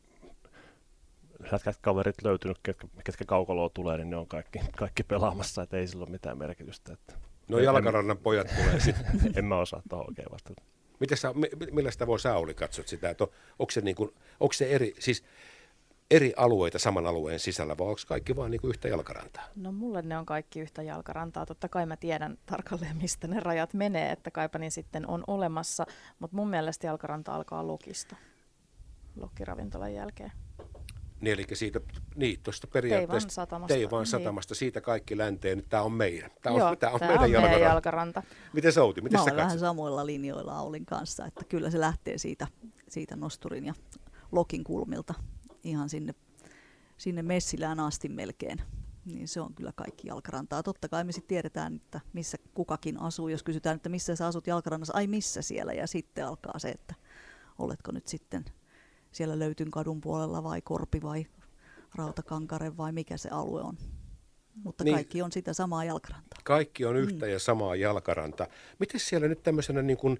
jätkät 1.52 1.78
kaverit 1.80 2.22
löytynyt, 2.24 2.58
ketkä, 2.62 2.88
ketkä 3.04 3.24
kaukoloa 3.24 3.68
tulee, 3.68 3.96
niin 3.96 4.10
ne 4.10 4.16
on 4.16 4.26
kaikki, 4.26 4.58
kaikki 4.76 5.02
pelaamassa, 5.02 5.62
että 5.62 5.76
ei 5.76 5.86
sillä 5.86 6.02
ole 6.02 6.10
mitään 6.10 6.38
merkitystä. 6.38 6.92
Että 6.92 7.14
no 7.48 7.58
jalkarannan 7.58 8.18
pojat 8.18 8.46
tulee 8.56 8.80
sitten. 8.80 9.06
en 9.36 9.44
mä 9.44 9.58
osaa 9.58 9.82
tuohon 9.88 10.06
oikein 10.08 10.32
vastata. 10.32 10.62
Miten 11.00 11.18
sä, 11.18 11.34
millä 11.70 11.90
sitä 11.90 12.06
voi 12.06 12.20
Sauli 12.20 12.54
katsot 12.54 12.88
sitä, 12.88 13.10
että 13.10 13.24
on, 13.24 13.30
onko 13.58 13.70
se, 13.70 13.80
niin 13.80 13.96
kuin, 13.96 14.14
onko 14.40 14.52
se 14.52 14.70
eri, 14.70 14.94
siis 14.98 15.24
eri 16.10 16.32
alueita 16.36 16.78
saman 16.78 17.06
alueen 17.06 17.38
sisällä, 17.40 17.78
vai 17.78 17.86
onko 17.86 18.00
kaikki 18.08 18.36
vain 18.36 18.50
niin 18.50 18.60
yhtä 18.64 18.88
jalkarantaa? 18.88 19.44
No 19.56 19.72
mulle 19.72 20.02
ne 20.02 20.18
on 20.18 20.26
kaikki 20.26 20.60
yhtä 20.60 20.82
jalkarantaa. 20.82 21.46
Totta 21.46 21.68
kai 21.68 21.86
mä 21.86 21.96
tiedän 21.96 22.38
tarkalleen, 22.46 22.96
mistä 22.96 23.26
ne 23.28 23.40
rajat 23.40 23.74
menee, 23.74 24.10
että 24.12 24.30
kaipa 24.30 24.58
niin 24.58 24.72
sitten 24.72 25.08
on 25.10 25.24
olemassa, 25.26 25.86
mutta 26.18 26.36
mun 26.36 26.48
mielestä 26.50 26.86
jalkaranta 26.86 27.34
alkaa 27.34 27.64
lukista. 27.64 28.16
Lokkiravintolan 29.16 29.94
jälkeen. 29.94 30.32
Niin, 31.20 31.34
eli 31.34 31.46
siitä, 31.52 31.80
niin, 32.16 32.40
tuosta 32.42 32.66
periaatteesta 32.66 33.12
Teivan 33.18 33.30
satamasta. 33.30 33.74
Teivan 33.74 33.98
Niin. 34.00 34.06
satamasta, 34.06 34.54
siitä 34.54 34.80
kaikki 34.80 35.18
länteen, 35.18 35.62
tämä 35.68 35.82
on 35.82 35.92
meidän. 35.92 36.30
Tämä 36.42 36.54
on, 36.54 36.60
Joo, 36.60 36.76
tämä 36.76 36.92
on 36.92 37.00
tää 37.00 37.08
meidän, 37.08 37.24
on 37.24 37.30
meidän 37.30 37.60
jalkaranta. 37.60 37.68
jalkaranta. 37.68 38.22
Miten 38.52 38.72
sä 38.72 38.82
Outi, 38.82 39.00
miten 39.00 39.20
Mä 39.20 39.24
sä 39.24 39.30
olen 39.32 39.44
vähän 39.44 39.58
samoilla 39.58 40.06
linjoilla 40.06 40.58
Aulin 40.58 40.86
kanssa, 40.86 41.26
että 41.26 41.44
kyllä 41.44 41.70
se 41.70 41.80
lähtee 41.80 42.18
siitä, 42.18 42.46
siitä 42.88 43.16
nosturin 43.16 43.64
ja 43.66 43.74
lokin 44.32 44.64
kulmilta 44.64 45.14
ihan 45.64 45.88
sinne, 45.88 46.14
sinne 46.96 47.22
Messilään 47.22 47.80
asti 47.80 48.08
melkein. 48.08 48.62
Niin 49.04 49.28
se 49.28 49.40
on 49.40 49.54
kyllä 49.54 49.72
kaikki 49.76 50.08
jalkarantaa. 50.08 50.62
Totta 50.62 50.88
kai 50.88 51.04
me 51.04 51.12
sitten 51.12 51.28
tiedetään, 51.28 51.76
että 51.76 52.00
missä 52.12 52.38
kukakin 52.54 53.00
asuu. 53.00 53.28
Jos 53.28 53.42
kysytään, 53.42 53.76
että 53.76 53.88
missä 53.88 54.16
sä 54.16 54.26
asut 54.26 54.46
jalkarannassa, 54.46 54.94
ai 54.96 55.06
missä 55.06 55.42
siellä. 55.42 55.72
Ja 55.72 55.86
sitten 55.86 56.26
alkaa 56.26 56.58
se, 56.58 56.68
että 56.68 56.94
oletko 57.58 57.92
nyt 57.92 58.08
sitten 58.08 58.44
siellä 59.12 59.38
löytyn 59.38 59.70
kadun 59.70 60.00
puolella 60.00 60.42
vai 60.42 60.62
Korpi 60.62 61.02
vai 61.02 61.26
Rautakankare 61.94 62.76
vai 62.76 62.92
mikä 62.92 63.16
se 63.16 63.28
alue 63.28 63.62
on. 63.62 63.78
Mutta 64.62 64.84
Niin. 64.84 64.94
kaikki 64.94 65.22
on 65.22 65.32
sitä 65.32 65.52
samaa 65.52 65.84
jalkarantaa. 65.84 66.38
Kaikki 66.44 66.84
on 66.84 66.96
yhtä 66.96 67.26
ja 67.26 67.38
samaa 67.38 67.76
jalkaranta. 67.76 68.46
Miten 68.78 69.00
siellä 69.00 69.28
nyt 69.28 69.42
tämmöisenä 69.42 69.82
niin 69.82 69.96
kuin, 69.96 70.18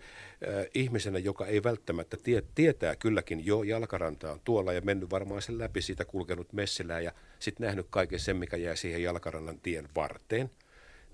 äh, 0.49 0.67
ihmisenä, 0.75 1.19
joka 1.19 1.47
ei 1.47 1.63
välttämättä 1.63 2.17
tie, 2.23 2.43
tietää 2.55 2.97
kylläkin 2.97 3.47
jo 3.47 3.63
jalkaranta 3.63 4.33
on 4.33 4.41
tuolla 4.45 4.73
ja 4.73 4.81
mennyt 4.81 5.11
varmaan 5.11 5.43
sen 5.43 5.59
läpi 5.59 5.83
siitä 5.83 6.05
kulkenut 6.05 6.53
messilään 6.53 7.05
ja 7.05 7.13
sitten 7.39 7.65
nähnyt 7.67 7.87
kaiken 7.91 8.19
sen, 8.21 8.37
mikä 8.37 8.57
jää 8.57 8.77
siihen 8.77 9.03
jalkarannan 9.03 9.61
tien 9.61 9.89
varteen, 9.97 10.51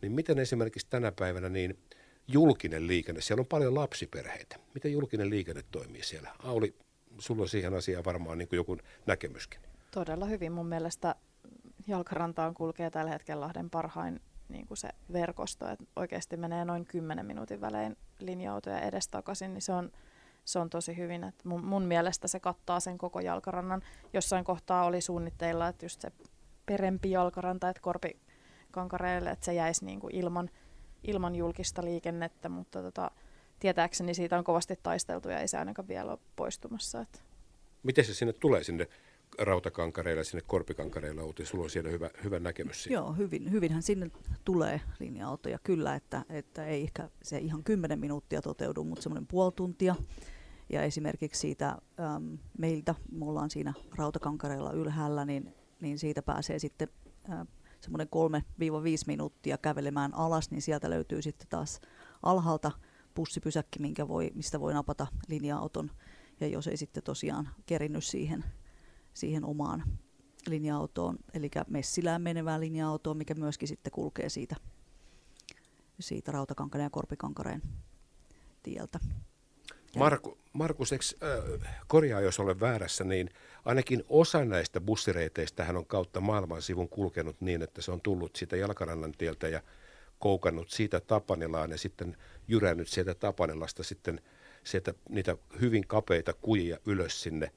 niin 0.03 0.13
miten 0.13 0.39
esimerkiksi 0.39 0.87
tänä 0.91 1.13
päivänä 1.13 1.49
niin 1.49 1.79
julkinen 2.29 2.87
liikenne, 2.87 3.21
siellä 3.21 3.41
on 3.41 3.47
paljon 3.47 3.75
lapsiperheitä. 3.75 4.57
Miten 4.75 4.93
julkinen 4.93 5.31
liikenne 5.31 5.63
toimii 5.71 6.03
siellä? 6.03 6.31
Auli, 6.39 6.75
sulla 7.19 7.43
on 7.43 7.49
siihen 7.49 7.75
asiaan 7.75 8.05
varmaan 8.05 8.39
niin 8.39 8.49
kuin 8.49 8.57
joku 8.57 8.79
näkemyskin. 9.07 9.61
Todella 9.91 10.27
hyvin 10.27 10.53
mun 10.53 10.67
mielestä 10.67 11.15
jalkarantaan 11.91 12.55
kulkee 12.55 12.91
tällä 12.91 13.11
hetkellä 13.11 13.41
Lahden 13.41 13.71
parhain 13.71 14.21
niin 14.49 14.67
kuin 14.67 14.79
se 14.79 14.89
verkosto, 15.13 15.69
että 15.69 15.85
oikeasti 15.97 16.37
menee 16.37 16.65
noin 16.65 16.85
10 16.85 17.27
minuutin 17.27 17.61
välein 17.61 17.97
linja-autoja 18.19 18.81
edestakaisin, 18.81 19.55
niin 19.55 19.63
se 19.63 19.73
on, 19.73 19.93
se 20.45 20.59
on 20.59 20.71
tosi 20.71 20.97
hyvin. 20.97 21.25
Et 21.25 21.45
mun, 21.45 21.65
mun 21.65 21.83
mielestä 21.83 22.29
se 22.29 22.41
kattaa 22.41 22.81
sen 22.81 22.99
koko 22.99 23.21
jalkarannan. 23.21 23.83
Jossain 24.13 24.45
kohtaa 24.45 24.85
oli 24.85 25.01
suunnitteilla, 25.01 25.69
että 25.69 25.85
just 25.85 26.01
se 26.01 26.13
perempi 26.67 27.11
jalkaranta, 27.11 27.69
että 27.69 27.83
korpikankareelle, 27.83 29.31
että 29.31 29.45
se 29.45 29.55
jäisi 29.55 29.85
niin 29.85 30.01
kuin 30.01 30.15
ilman, 30.15 30.51
ilman 31.03 31.37
julkista 31.37 31.85
liikennettä, 31.85 32.49
mutta 32.49 32.83
tota, 32.83 33.11
tietääkseni 33.61 34.15
siitä 34.15 34.39
on 34.39 34.45
kovasti 34.45 34.79
taisteltu 34.83 35.29
ja 35.29 35.39
ei 35.39 35.49
se 35.49 35.59
ainakaan 35.59 35.89
vielä 35.89 36.11
ole 36.11 36.19
poistumassa. 36.37 37.01
Että 37.01 37.21
Miten 37.83 38.05
se 38.05 38.15
sinne 38.15 38.33
tulee 38.33 38.65
sinne 38.65 38.89
rautakankareille, 39.41 40.25
sinne 40.25 40.43
korpikankareille, 40.47 41.23
Outi? 41.23 41.47
Sulla 41.47 41.65
on 41.65 41.71
siellä 41.71 41.91
hyvä, 41.91 42.11
hyvä 42.25 42.39
näkemys 42.39 42.83
siitä. 42.83 42.95
Joo, 42.95 43.13
hyvin, 43.13 43.51
hyvinhän 43.51 43.83
sinne 43.83 44.11
tulee 44.45 44.81
linja-autoja 45.01 45.59
kyllä, 45.59 45.95
että, 45.95 46.25
että 46.29 46.67
ei 46.67 46.83
ehkä 46.83 47.11
se 47.23 47.39
ihan 47.39 47.65
10 47.65 48.01
minuuttia 48.01 48.43
toteudu, 48.43 48.85
mutta 48.85 49.03
semmoinen 49.03 49.27
puoli 49.27 49.53
tuntia. 49.57 49.95
Ja 50.73 50.83
esimerkiksi 50.83 51.41
siitä 51.41 51.69
äm, 51.71 52.39
meiltä, 52.59 52.95
me 53.13 53.25
ollaan 53.25 53.51
siinä 53.51 53.73
rautakankareilla 53.97 54.73
ylhäällä, 54.73 55.25
niin, 55.25 55.55
niin 55.81 55.99
siitä 55.99 56.23
pääsee 56.23 56.59
sitten 56.59 56.89
äh, 57.31 57.47
semmoinen 57.81 58.09
3-5 58.09 58.11
minuuttia 59.07 59.59
kävelemään 59.59 60.15
alas, 60.15 60.51
niin 60.51 60.63
sieltä 60.63 60.91
löytyy 60.91 61.23
sitten 61.23 61.49
taas 61.49 61.81
alhaalta 62.23 62.71
bussipysäkki, 63.15 63.79
minkä 63.79 64.09
voi, 64.09 64.31
mistä 64.35 64.61
voi 64.61 64.75
napata 64.75 65.07
linja-auton. 65.29 65.91
Ja 66.41 66.47
jos 66.47 66.67
ei 66.67 66.77
sitten 66.77 67.03
tosiaan 67.03 67.49
kerinnyt 67.67 68.05
siihen, 68.05 68.45
siihen 69.15 69.45
omaan 69.45 69.85
linja-autoon, 70.49 71.17
eli 71.35 71.51
Messilään 71.69 72.23
menevään 72.23 72.61
linja-autoon, 72.61 73.17
mikä 73.17 73.35
myöskin 73.35 73.69
sitten 73.69 73.93
kulkee 73.93 74.29
siitä, 74.29 74.57
siitä 76.01 76.33
Rautakankareen 76.33 76.87
ja 76.87 76.91
Korpikankareen 76.91 77.63
tieltä. 78.63 78.99
Marku, 79.97 80.39
Markus, 80.53 80.93
eikö, 80.93 81.05
äh, 81.23 81.77
korjaa 81.87 82.21
jos 82.21 82.41
olen 82.41 82.61
väärässä, 82.61 83.05
niin 83.05 83.31
ainakin 83.65 84.05
osa 84.09 84.45
näistä 84.45 84.81
bussireiteistä 84.81 85.65
hän 85.65 85.77
on 85.77 85.87
kautta 85.87 86.21
maailman 86.21 86.63
sivun 86.63 86.89
kulkenut 86.89 87.41
niin, 87.41 87.63
että 87.63 87.83
se 87.83 87.93
on 87.93 88.01
tullut 88.01 88.37
siitä 88.37 88.57
Jalkarannan 88.57 89.13
tieltä 89.13 89.49
ja 89.49 89.63
koukannut 90.19 90.71
siitä 90.71 91.01
Tapanilaan 91.01 91.71
ja 91.71 91.79
sitten 91.79 92.17
jyrännyt 92.49 92.89
sieltä 92.89 93.15
Tapanilasta 93.15 93.83
sitten 93.83 94.21
sieltä 94.65 94.95
niitä 95.09 95.37
hyvin 95.61 95.87
kapeita 95.87 96.33
kujia 96.33 96.79
ylös 96.87 97.23
sinne 97.23 97.53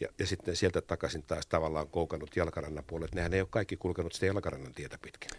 ja, 0.00 0.08
ja 0.18 0.26
sitten 0.26 0.56
sieltä 0.56 0.80
takaisin 0.80 1.22
taas 1.22 1.46
tavallaan 1.46 1.88
koukannut 1.88 2.36
Jalkarannan 2.36 2.84
puolelle. 2.86 3.14
Nehän 3.14 3.34
ei 3.34 3.40
ole 3.40 3.48
kaikki 3.50 3.76
kulkenut 3.76 4.12
sitä 4.12 4.26
Jalkarannan 4.26 4.74
tietä 4.74 4.98
pitkin. 5.02 5.30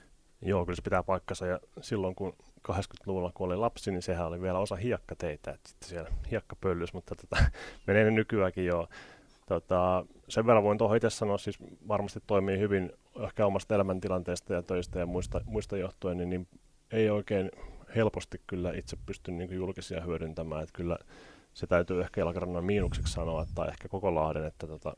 Joo, 0.42 0.66
kyllä 0.66 0.76
se 0.76 0.82
pitää 0.82 1.04
paikkansa. 1.04 1.46
Ja 1.48 1.60
silloin 1.82 2.16
kun 2.16 2.36
80-luvulla, 2.72 3.32
kun 3.34 3.46
oli 3.46 3.56
lapsi, 3.56 3.92
niin 3.92 4.02
sehän 4.02 4.28
oli 4.28 4.42
vielä 4.42 4.60
osa 4.60 4.76
hiekkateitä, 4.76 5.52
että 5.52 5.70
sitten 5.70 5.90
siellä 5.90 6.12
hiekkapöllys, 6.32 6.94
mutta 6.94 7.16
tota, 7.16 7.46
menee 7.88 8.04
ne 8.04 8.12
nykyäänkin 8.12 8.66
jo. 8.66 8.88
Tota, 9.48 10.06
sen 10.28 10.46
verran 10.46 10.64
voin 10.64 10.78
tuohon 10.78 10.98
itse 10.98 11.10
sanoa, 11.10 11.38
siis 11.38 11.58
varmasti 11.88 12.20
toimii 12.28 12.60
hyvin 12.60 12.92
ehkä 13.24 13.46
omasta 13.46 13.76
elämäntilanteesta 13.76 14.54
ja 14.54 14.62
töistä 14.62 15.00
ja 15.00 15.06
muista, 15.06 15.42
muista 15.46 15.78
johtuen, 15.78 16.18
niin, 16.18 16.30
niin 16.30 16.48
ei 16.92 17.10
oikein 17.10 17.52
helposti 17.96 18.42
kyllä 18.48 18.74
itse 18.74 18.98
pysty 19.06 19.32
niin 19.32 19.54
julkisia 19.54 20.02
hyödyntämään. 20.02 20.64
Että 20.64 20.74
kyllä 20.74 20.98
se 21.56 21.68
täytyy 21.68 22.02
ehkä 22.02 22.22
jalkarannan 22.22 22.66
miinukseksi 22.66 23.14
sanoa, 23.14 23.46
tai 23.56 23.68
ehkä 23.68 23.88
koko 23.88 24.16
Lahden, 24.16 24.46
että 24.46 24.68
tota, 24.68 24.94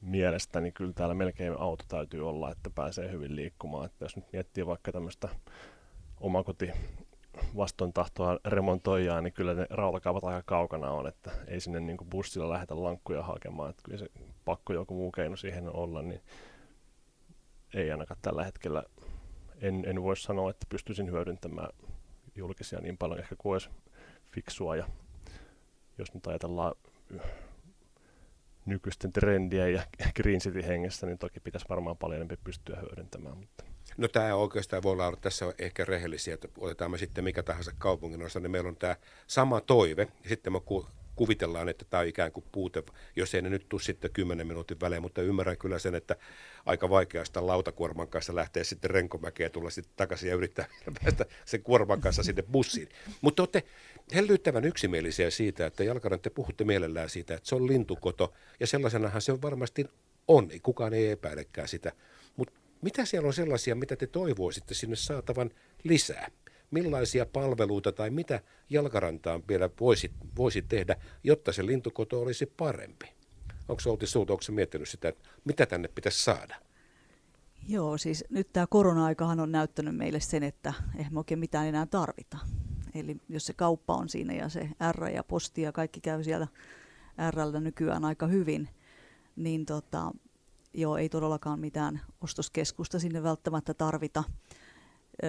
mielestäni 0.00 0.72
kyllä 0.72 0.92
täällä 0.92 1.14
melkein 1.14 1.58
auto 1.58 1.84
täytyy 1.88 2.28
olla, 2.28 2.50
että 2.50 2.70
pääsee 2.70 3.10
hyvin 3.10 3.36
liikkumaan. 3.36 3.86
Että 3.86 4.04
jos 4.04 4.16
nyt 4.16 4.32
miettii 4.32 4.66
vaikka 4.66 4.92
tämmöistä 4.92 5.28
omakoti 6.20 6.70
vastoin 7.56 7.92
tahtoa 7.92 8.38
remontoijaa, 8.44 9.20
niin 9.20 9.32
kyllä 9.32 9.54
ne 9.54 9.66
rautakaavat 9.70 10.24
aika 10.24 10.42
kaukana 10.46 10.90
on, 10.90 11.06
että 11.06 11.30
ei 11.46 11.60
sinne 11.60 11.80
niin 11.80 11.96
kuin 11.96 12.10
bussilla 12.10 12.48
lähdetä 12.48 12.82
lankkuja 12.82 13.22
hakemaan, 13.22 13.70
että 13.70 13.82
kyllä 13.84 13.98
se 13.98 14.06
pakko 14.44 14.72
joku 14.72 14.94
muu 14.94 15.12
keino 15.12 15.36
siihen 15.36 15.76
olla, 15.76 16.02
niin 16.02 16.20
ei 17.74 17.90
ainakaan 17.90 18.20
tällä 18.22 18.44
hetkellä, 18.44 18.82
en, 19.60 19.84
en 19.86 20.02
voi 20.02 20.16
sanoa, 20.16 20.50
että 20.50 20.66
pystyisin 20.68 21.10
hyödyntämään 21.10 21.70
julkisia 22.34 22.80
niin 22.80 22.98
paljon 22.98 23.20
ehkä 23.20 23.36
kuin 23.38 23.52
olisi 23.52 23.70
fiksua 24.34 24.76
ja 24.76 24.88
jos 25.98 26.14
nyt 26.14 26.26
ajatellaan 26.26 26.74
nykyisten 28.66 29.12
trendien 29.12 29.72
ja 29.72 29.82
Green 30.16 30.40
City 30.40 30.62
hengessä, 30.66 31.06
niin 31.06 31.18
toki 31.18 31.40
pitäisi 31.40 31.66
varmaan 31.68 31.96
paljon 31.96 32.16
enemmän 32.16 32.38
pystyä 32.44 32.80
hyödyntämään. 32.80 33.36
Mutta. 33.36 33.64
No 33.96 34.08
tämä 34.08 34.34
oikeastaan 34.34 34.82
voi 34.82 34.92
olla 34.92 35.16
tässä 35.20 35.54
ehkä 35.58 35.84
rehellisiä, 35.84 36.34
että 36.34 36.48
otetaan 36.58 36.90
me 36.90 36.98
sitten 36.98 37.24
mikä 37.24 37.42
tahansa 37.42 37.72
kaupungin 37.78 38.22
osa, 38.22 38.40
niin 38.40 38.50
meillä 38.50 38.68
on 38.68 38.76
tämä 38.76 38.96
sama 39.26 39.60
toive, 39.60 40.08
sitten 40.28 40.52
me 40.52 40.60
kuvitellaan, 41.16 41.68
että 41.68 41.84
tämä 41.90 42.00
on 42.00 42.06
ikään 42.06 42.32
kuin 42.32 42.44
puute, 42.52 42.82
jos 43.16 43.34
ei 43.34 43.42
ne 43.42 43.50
nyt 43.50 43.68
tule 43.68 43.80
sitten 43.82 44.10
10 44.10 44.46
minuutin 44.46 44.80
välein, 44.80 45.02
mutta 45.02 45.22
ymmärrän 45.22 45.58
kyllä 45.58 45.78
sen, 45.78 45.94
että 45.94 46.16
aika 46.66 46.90
vaikeasta 46.90 47.46
lautakuorman 47.46 48.08
kanssa 48.08 48.34
lähtee 48.34 48.64
sitten 48.64 48.90
renkomäkeä 48.90 49.50
tulla 49.50 49.70
sitten 49.70 49.92
takaisin 49.96 50.28
ja 50.28 50.34
yrittää 50.34 50.66
päästä 51.02 51.26
sen 51.44 51.62
kuorman 51.62 52.00
kanssa 52.00 52.22
sinne 52.22 52.42
bussiin. 52.42 52.88
Mutta 53.20 53.42
olette 53.42 53.62
hellyyttävän 54.14 54.64
yksimielisiä 54.64 55.30
siitä, 55.30 55.66
että 55.66 55.84
Jalkaran, 55.84 56.20
te 56.20 56.30
puhutte 56.30 56.64
mielellään 56.64 57.10
siitä, 57.10 57.34
että 57.34 57.48
se 57.48 57.54
on 57.54 57.66
lintukoto, 57.66 58.32
ja 58.60 58.66
sellaisenahan 58.66 59.22
se 59.22 59.42
varmasti 59.42 59.86
on, 60.28 60.50
kukaan 60.62 60.94
ei 60.94 61.10
epäilekään 61.10 61.68
sitä. 61.68 61.92
Mutta 62.36 62.54
mitä 62.82 63.04
siellä 63.04 63.26
on 63.26 63.32
sellaisia, 63.32 63.74
mitä 63.74 63.96
te 63.96 64.06
toivoisitte 64.06 64.74
sinne 64.74 64.96
saatavan 64.96 65.50
lisää? 65.84 66.30
Millaisia 66.74 67.26
palveluita 67.26 67.92
tai 67.92 68.10
mitä 68.10 68.40
jalkarantaan 68.70 69.42
vielä 69.48 69.70
voisi, 69.80 70.12
voisi 70.36 70.62
tehdä, 70.62 70.96
jotta 71.24 71.52
se 71.52 71.66
lintukoto 71.66 72.20
olisi 72.20 72.46
parempi? 72.46 73.06
Onko 73.68 73.82
Outi 73.86 74.06
Suuta, 74.06 74.32
onko 74.32 74.44
miettinyt 74.50 74.88
sitä, 74.88 75.08
että 75.08 75.28
mitä 75.44 75.66
tänne 75.66 75.88
pitäisi 75.88 76.22
saada? 76.22 76.56
Joo, 77.68 77.98
siis 77.98 78.24
nyt 78.30 78.52
tämä 78.52 78.66
korona-aikahan 78.66 79.40
on 79.40 79.52
näyttänyt 79.52 79.96
meille 79.96 80.20
sen, 80.20 80.42
että 80.42 80.72
ei 80.98 81.04
me 81.10 81.18
oikein 81.18 81.38
mitään 81.38 81.66
enää 81.66 81.86
tarvita. 81.86 82.38
Eli 82.94 83.16
jos 83.28 83.46
se 83.46 83.52
kauppa 83.52 83.94
on 83.94 84.08
siinä 84.08 84.34
ja 84.34 84.48
se 84.48 84.68
R 84.92 85.08
ja 85.08 85.24
posti 85.24 85.62
ja 85.62 85.72
kaikki 85.72 86.00
käy 86.00 86.24
siellä 86.24 86.46
Rllä 87.30 87.60
nykyään 87.60 88.04
aika 88.04 88.26
hyvin, 88.26 88.68
niin 89.36 89.66
tota, 89.66 90.12
joo, 90.74 90.96
ei 90.96 91.08
todellakaan 91.08 91.60
mitään 91.60 92.00
ostoskeskusta 92.20 92.98
sinne 92.98 93.22
välttämättä 93.22 93.74
tarvita. 93.74 94.24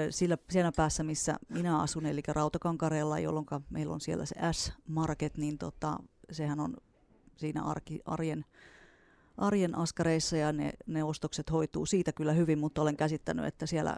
Sillä, 0.10 0.38
siinä 0.50 0.71
päässä, 0.76 1.04
missä 1.04 1.36
minä 1.50 1.82
asun, 1.82 2.06
eli 2.06 2.21
Rautakankareella, 2.28 3.19
jolloin 3.19 3.45
meillä 3.69 3.93
on 3.93 4.02
siellä 4.02 4.26
se 4.26 4.36
S-Market, 4.52 5.38
niin 5.38 5.58
tota, 5.58 5.98
sehän 6.32 6.60
on 6.60 6.78
siinä 7.36 7.63
arki, 7.63 8.00
arjen, 8.06 8.45
arjen 9.38 9.78
askareissa 9.78 10.38
ja 10.38 10.54
ne, 10.54 10.74
ne 10.88 11.04
ostokset 11.04 11.52
hoituu 11.52 11.86
siitä 11.86 12.13
kyllä 12.13 12.34
hyvin, 12.34 12.60
mutta 12.60 12.82
olen 12.82 12.98
käsittänyt, 12.98 13.45
että 13.45 13.65
siellä 13.65 13.98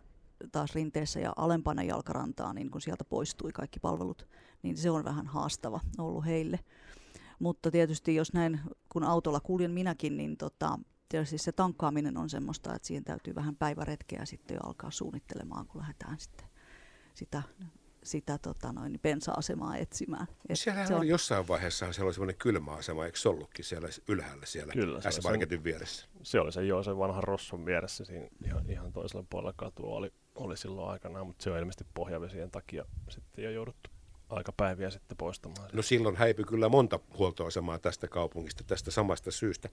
taas 0.52 0.76
rinteessä 0.76 1.20
ja 1.20 1.34
alempana 1.36 1.84
jalkarantaa, 1.84 2.54
niin 2.54 2.72
kun 2.72 2.82
sieltä 2.82 3.04
poistui 3.04 3.52
kaikki 3.52 3.80
palvelut, 3.80 4.28
niin 4.64 4.78
se 4.78 4.90
on 4.90 5.04
vähän 5.04 5.28
haastava 5.28 5.80
ollut 5.98 6.26
heille. 6.26 6.60
Mutta 7.40 7.72
tietysti 7.72 8.16
jos 8.16 8.34
näin, 8.34 8.60
kun 8.90 9.04
autolla 9.04 9.40
kuljen 9.40 9.72
minäkin, 9.72 10.18
niin 10.18 10.38
tota, 10.38 10.80
tietysti 11.10 11.38
se 11.38 11.52
tankkaaminen 11.52 12.18
on 12.18 12.30
semmoista, 12.30 12.76
että 12.76 12.88
siihen 12.88 13.04
täytyy 13.04 13.36
vähän 13.36 13.56
päiväretkeä 13.56 14.26
sitten 14.26 14.56
jo 14.56 14.62
alkaa 14.68 14.92
suunnittelemaan, 14.92 15.68
kun 15.68 15.82
lähdetään 15.82 16.20
sitten 16.20 16.48
sitä 17.14 17.44
sitä 18.08 18.38
tota 18.38 18.74
noin, 18.74 19.00
bensa-asemaa 19.04 19.78
etsimään. 19.78 20.28
Et 20.50 20.60
Siellähän 20.60 20.88
se 20.88 20.94
on... 20.94 21.00
oli 21.00 21.08
jossain 21.08 21.48
vaiheessa 21.48 21.94
siellä 21.94 22.08
oli 22.08 22.14
semmoinen 22.14 22.38
kylmäasema, 22.38 23.06
eikö 23.06 23.20
se 23.20 23.30
ollutkin 23.30 23.66
siellä 23.66 23.90
ylhäällä 24.08 24.46
siellä 24.46 24.74
Kyllä, 24.74 25.12
S-Marketin 25.12 25.64
vieressä? 25.64 26.08
Se 26.24 26.40
oli 26.40 26.52
se 26.52 26.66
jo 26.66 26.84
se 26.84 26.98
vanha 26.98 27.22
Rosson 27.22 27.66
vieressä 27.66 28.06
siinä 28.06 28.28
ihan, 28.46 28.70
ihan 28.70 28.94
toisella 28.94 29.26
puolella 29.30 29.54
katua 29.56 29.96
oli, 29.96 30.14
oli 30.36 30.58
silloin 30.58 30.92
aikanaan, 30.92 31.28
mutta 31.28 31.44
se 31.44 31.52
on 31.52 31.58
ilmeisesti 31.58 31.86
pohjavesien 31.94 32.52
takia 32.52 32.86
sitten 33.10 33.44
jo 33.44 33.52
jouduttu 33.52 33.90
aika 34.30 34.52
päiviä 34.52 34.90
sitten 34.90 35.18
poistamaan. 35.18 35.70
No 35.74 35.82
silloin 35.82 36.16
häipyi 36.16 36.46
kyllä 36.46 36.70
monta 36.70 37.00
huoltoasemaa 37.18 37.80
tästä 37.80 38.08
kaupungista 38.08 38.64
tästä 38.64 38.92
samasta 38.92 39.32
syystä. 39.32 39.70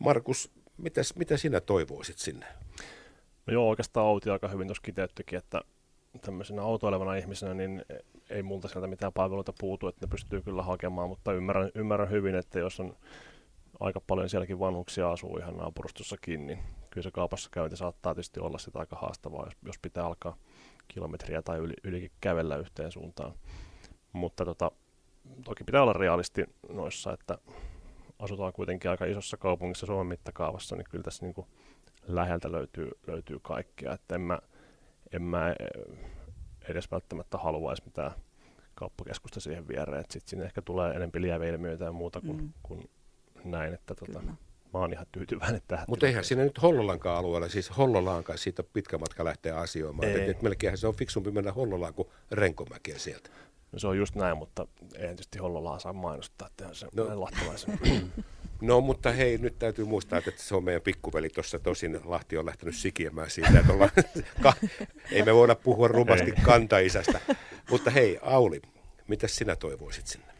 Markus, 0.00 0.50
mitäs, 0.76 1.16
mitä 1.16 1.36
sinä 1.36 1.60
toivoisit 1.60 2.18
sinne? 2.18 2.46
No 3.46 3.52
joo, 3.52 3.68
oikeastaan 3.68 4.06
Outi 4.06 4.30
aika 4.30 4.48
hyvin 4.48 4.66
tuossa 4.66 4.82
kiteyttikin, 4.82 5.38
että 5.38 5.60
tämmöisenä 6.20 6.62
autoilevana 6.62 7.14
ihmisenä, 7.14 7.54
niin 7.54 7.84
ei 8.30 8.42
multa 8.42 8.68
sieltä 8.68 8.86
mitään 8.86 9.12
palveluita 9.12 9.52
puutu, 9.60 9.88
että 9.88 10.06
ne 10.06 10.10
pystyy 10.10 10.42
kyllä 10.42 10.62
hakemaan, 10.62 11.08
mutta 11.08 11.32
ymmärrän, 11.32 11.70
ymmärrän 11.74 12.10
hyvin, 12.10 12.34
että 12.34 12.58
jos 12.58 12.80
on 12.80 12.96
aika 13.80 14.00
paljon 14.00 14.28
sielläkin 14.28 14.58
vanhuksia 14.58 15.12
asuu 15.12 15.38
ihan 15.38 15.56
naapurustossakin, 15.56 16.46
niin 16.46 16.58
kyllä 16.90 17.02
se 17.02 17.10
kaupassa 17.10 17.50
käynti 17.52 17.76
saattaa 17.76 18.14
tietysti 18.14 18.40
olla 18.40 18.58
sitä 18.58 18.78
aika 18.78 18.96
haastavaa, 18.96 19.44
jos, 19.44 19.54
jos 19.66 19.78
pitää 19.82 20.06
alkaa 20.06 20.36
kilometriä 20.88 21.42
tai 21.42 21.58
yli, 21.58 21.74
ylikin 21.84 22.10
kävellä 22.20 22.56
yhteen 22.56 22.92
suuntaan. 22.92 23.32
Mutta 24.12 24.44
tota, 24.44 24.70
toki 25.44 25.64
pitää 25.64 25.82
olla 25.82 25.92
realisti 25.92 26.44
noissa, 26.68 27.12
että 27.12 27.38
asutaan 28.18 28.52
kuitenkin 28.52 28.90
aika 28.90 29.04
isossa 29.04 29.36
kaupungissa 29.36 29.86
Suomen 29.86 30.06
mittakaavassa, 30.06 30.76
niin 30.76 30.86
kyllä 30.90 31.04
tässä 31.04 31.26
niin 31.26 31.34
kuin 31.34 31.46
läheltä 32.06 32.52
löytyy, 32.52 32.90
löytyy 33.06 33.38
kaikkea. 33.42 33.92
Että 33.92 34.14
en 34.14 34.20
mä, 34.20 34.38
en 35.12 35.22
mä 35.22 35.50
eh, 35.50 35.98
edes 36.68 36.90
välttämättä 36.90 37.38
haluaisi 37.38 37.82
mitään 37.84 38.10
kauppakeskusta 38.74 39.40
siihen 39.40 39.68
viereen. 39.68 40.04
Sitten 40.10 40.28
sinne 40.28 40.44
ehkä 40.44 40.62
tulee 40.62 40.90
enemmän 40.90 41.22
lieveilmiöitä 41.22 41.84
ja 41.84 41.92
muuta 41.92 42.20
kuin, 42.20 42.36
mm. 42.36 42.52
kuin 42.62 42.90
näin. 43.44 43.74
Että 43.74 43.94
tota, 43.94 44.22
mä 44.72 44.80
oon 44.80 44.92
ihan 44.92 45.06
tyytyväinen 45.12 45.62
tähän. 45.68 45.84
Mutta 45.88 46.06
eihän 46.06 46.24
siinä 46.24 46.44
nyt 46.44 46.62
Hollolankaan 46.62 47.18
alueella, 47.18 47.48
siis 47.48 47.76
Hollolaankaan 47.76 48.38
siitä 48.38 48.62
pitkä 48.62 48.98
matka 48.98 49.24
lähtee 49.24 49.52
asioimaan. 49.52 50.08
Ei. 50.08 50.30
Et, 50.30 50.42
melkeinhän 50.42 50.78
se 50.78 50.86
on 50.86 50.94
fiksumpi 50.94 51.30
mennä 51.30 51.52
Hollolaan 51.52 51.94
kuin 51.94 52.08
Renkomäkiä 52.30 52.98
sieltä. 52.98 53.30
No 53.76 53.80
se 53.80 53.86
on 53.86 53.98
just 53.98 54.14
näin, 54.14 54.38
mutta 54.38 54.66
ei 54.94 55.06
tietysti 55.06 55.38
Hollolaa 55.38 55.78
saa 55.78 55.92
mainostaa, 55.92 56.48
että 56.48 56.74
se 56.74 56.86
no. 56.94 57.20
lahtelaisen. 57.20 57.78
No 58.60 58.80
mutta 58.80 59.12
hei, 59.12 59.38
nyt 59.38 59.58
täytyy 59.58 59.84
muistaa, 59.84 60.18
että 60.18 60.32
se 60.36 60.54
on 60.54 60.64
meidän 60.64 60.82
pikkuveli 60.82 61.28
tuossa. 61.28 61.58
Tosin 61.58 62.00
Lahti 62.04 62.38
on 62.38 62.46
lähtenyt 62.46 62.76
sikiemään 62.76 63.30
siitä, 63.30 63.60
että 63.60 63.72
ollaan, 63.72 63.90
ka, 64.42 64.52
ei 65.10 65.22
me 65.22 65.34
voida 65.34 65.54
puhua 65.54 65.88
rumasti 65.88 66.32
kantaisästä. 66.42 67.20
Mutta 67.70 67.90
hei, 67.90 68.18
Auli, 68.22 68.62
mitä 69.08 69.28
sinä 69.28 69.56
toivoisit 69.56 70.06
sinne? 70.06 70.32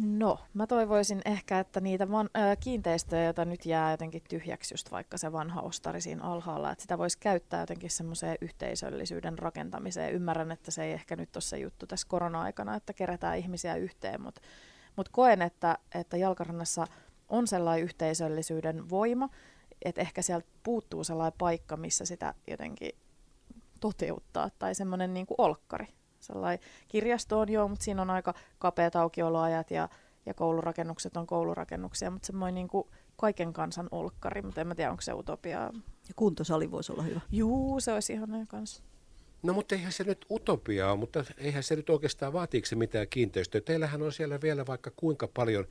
No, 0.00 0.38
mä 0.54 0.66
toivoisin 0.66 1.20
ehkä, 1.24 1.58
että 1.58 1.80
niitä 1.80 2.10
van, 2.10 2.30
äh, 2.36 2.56
kiinteistöjä, 2.60 3.24
joita 3.24 3.44
nyt 3.44 3.66
jää 3.66 3.90
jotenkin 3.90 4.22
tyhjäksi, 4.28 4.74
just 4.74 4.90
vaikka 4.90 5.18
se 5.18 5.32
vanha 5.32 5.60
ostari 5.60 6.00
siinä 6.00 6.22
alhaalla, 6.22 6.72
että 6.72 6.82
sitä 6.82 6.98
voisi 6.98 7.18
käyttää 7.18 7.60
jotenkin 7.60 7.90
semmoiseen 7.90 8.36
yhteisöllisyyden 8.40 9.38
rakentamiseen. 9.38 10.14
Ymmärrän, 10.14 10.52
että 10.52 10.70
se 10.70 10.84
ei 10.84 10.92
ehkä 10.92 11.16
nyt 11.16 11.36
ole 11.36 11.42
se 11.42 11.58
juttu 11.58 11.86
tässä 11.86 12.08
korona-aikana, 12.08 12.74
että 12.74 12.92
kerätään 12.92 13.38
ihmisiä 13.38 13.74
yhteen, 13.76 14.22
mutta 14.22 14.40
mut 14.96 15.08
koen, 15.08 15.42
että, 15.42 15.78
että 15.94 16.16
jalkarannassa 16.16 16.86
on 17.28 17.46
sellainen 17.46 17.84
yhteisöllisyyden 17.84 18.90
voima, 18.90 19.28
että 19.84 20.00
ehkä 20.00 20.22
sieltä 20.22 20.48
puuttuu 20.62 21.04
sellainen 21.04 21.38
paikka, 21.38 21.76
missä 21.76 22.04
sitä 22.04 22.34
jotenkin 22.46 22.90
toteuttaa, 23.80 24.50
tai 24.58 24.74
semmoinen 24.74 25.14
niin 25.14 25.26
olkkari 25.38 25.97
sellainen 26.20 26.68
kirjasto 26.88 27.40
on 27.40 27.52
joo, 27.52 27.68
mutta 27.68 27.84
siinä 27.84 28.02
on 28.02 28.10
aika 28.10 28.34
kapeat 28.58 28.96
aukioloajat 28.96 29.70
ja, 29.70 29.88
ja 30.26 30.34
koulurakennukset 30.34 31.16
on 31.16 31.26
koulurakennuksia, 31.26 32.10
mutta 32.10 32.26
semmoinen 32.26 32.54
niin 32.54 32.68
kuin 32.68 32.88
kaiken 33.16 33.52
kansan 33.52 33.88
olkkari, 33.90 34.42
mutta 34.42 34.60
en 34.60 34.66
mä 34.66 34.74
tiedä, 34.74 34.90
onko 34.90 35.00
se 35.00 35.12
utopiaa. 35.12 35.72
Ja 36.08 36.14
kuntosali 36.16 36.70
voisi 36.70 36.92
olla 36.92 37.02
hyvä. 37.02 37.20
Juu, 37.30 37.80
se 37.80 37.92
olisi 37.92 38.12
ihan 38.12 38.46
kanssa. 38.46 38.82
No 39.42 39.52
mutta 39.52 39.74
eihän 39.74 39.92
se 39.92 40.04
nyt 40.04 40.26
utopiaa, 40.30 40.96
mutta 40.96 41.24
eihän 41.38 41.62
se 41.62 41.76
nyt 41.76 41.90
oikeastaan 41.90 42.32
vaatiiko 42.32 42.66
se 42.66 42.76
mitään 42.76 43.08
kiinteistöä. 43.08 43.60
Teillähän 43.60 44.02
on 44.02 44.12
siellä 44.12 44.40
vielä 44.40 44.66
vaikka 44.66 44.90
kuinka 44.96 45.28
paljon 45.28 45.64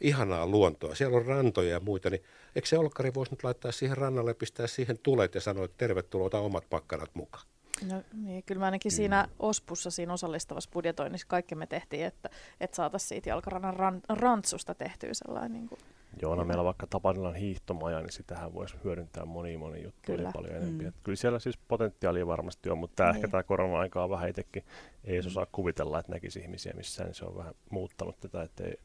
ihanaa 0.00 0.46
luontoa. 0.46 0.94
Siellä 0.94 1.16
on 1.16 1.26
rantoja 1.26 1.70
ja 1.70 1.80
muita, 1.80 2.10
niin 2.10 2.22
eikö 2.56 2.68
se 2.68 2.78
olkkari 2.78 3.14
voisi 3.14 3.32
nyt 3.32 3.44
laittaa 3.44 3.72
siihen 3.72 3.96
rannalle, 3.96 4.34
pistää 4.34 4.66
siihen 4.66 4.98
tulet 4.98 5.34
ja 5.34 5.40
sanoa, 5.40 5.64
että 5.64 5.78
tervetuloa, 5.78 6.26
ota 6.26 6.38
omat 6.38 6.64
pakkanat 6.70 7.10
mukaan. 7.14 7.46
No 7.90 8.02
niin, 8.12 8.42
kyllä 8.46 8.58
mä 8.58 8.64
ainakin 8.64 8.90
kyllä. 8.90 8.96
siinä 8.96 9.28
OSPussa, 9.38 9.90
siinä 9.90 10.12
osallistavassa 10.12 10.70
budjetoinnissa 10.72 11.26
kaikki 11.26 11.54
me 11.54 11.66
tehtiin, 11.66 12.06
että, 12.06 12.30
että 12.60 12.76
saataisiin 12.76 13.08
siitä 13.08 13.28
jalkarannan 13.28 13.74
ran, 13.74 14.00
rantsusta 14.08 14.74
tehtyä 14.74 15.10
sellainen 15.12 15.52
niin 15.52 15.68
kuin, 15.68 15.78
Joo, 16.22 16.34
no 16.34 16.44
meillä 16.44 16.60
on 16.60 16.64
vaikka 16.64 16.86
Tapanilan 16.86 17.34
hiihtomaja, 17.34 18.00
niin 18.00 18.12
sitähän 18.12 18.54
voisi 18.54 18.76
hyödyntää 18.84 19.24
moni 19.24 19.56
moni 19.56 19.82
juttuja 19.82 20.16
kyllä. 20.16 20.30
paljon 20.34 20.56
enemmän. 20.56 20.86
Mm. 20.86 20.92
Kyllä 21.02 21.16
siellä 21.16 21.38
siis 21.38 21.58
potentiaalia 21.58 22.26
varmasti 22.26 22.70
on, 22.70 22.78
mutta 22.78 22.96
tämä 22.96 23.10
niin. 23.10 23.16
ehkä 23.16 23.28
tämä 23.28 23.42
korona-aika 23.42 24.04
on 24.04 24.10
vähän 24.10 24.28
itsekin, 24.28 24.64
ei 25.04 25.20
mm. 25.20 25.26
osaa 25.26 25.46
kuvitella, 25.52 25.98
että 25.98 26.12
näkisi 26.12 26.40
ihmisiä 26.40 26.72
missään, 26.76 27.06
niin 27.06 27.14
se 27.14 27.24
on 27.24 27.36
vähän 27.36 27.54
muuttanut 27.70 28.20
tätä, 28.20 28.42
että 28.42 28.64
ei, 28.64 28.80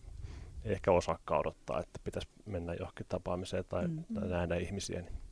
ei 0.65 0.71
ehkä 0.71 0.91
osaakaan 0.91 1.39
odottaa, 1.39 1.80
että 1.80 1.99
pitäisi 2.04 2.28
mennä 2.45 2.73
johonkin 2.73 3.06
tapaamiseen 3.10 3.65
tai, 3.69 3.88
mm. 3.88 4.04
tai 4.13 4.30
nähdä 4.30 4.56
ihmisiä. 4.56 5.02
Niin 5.02 5.29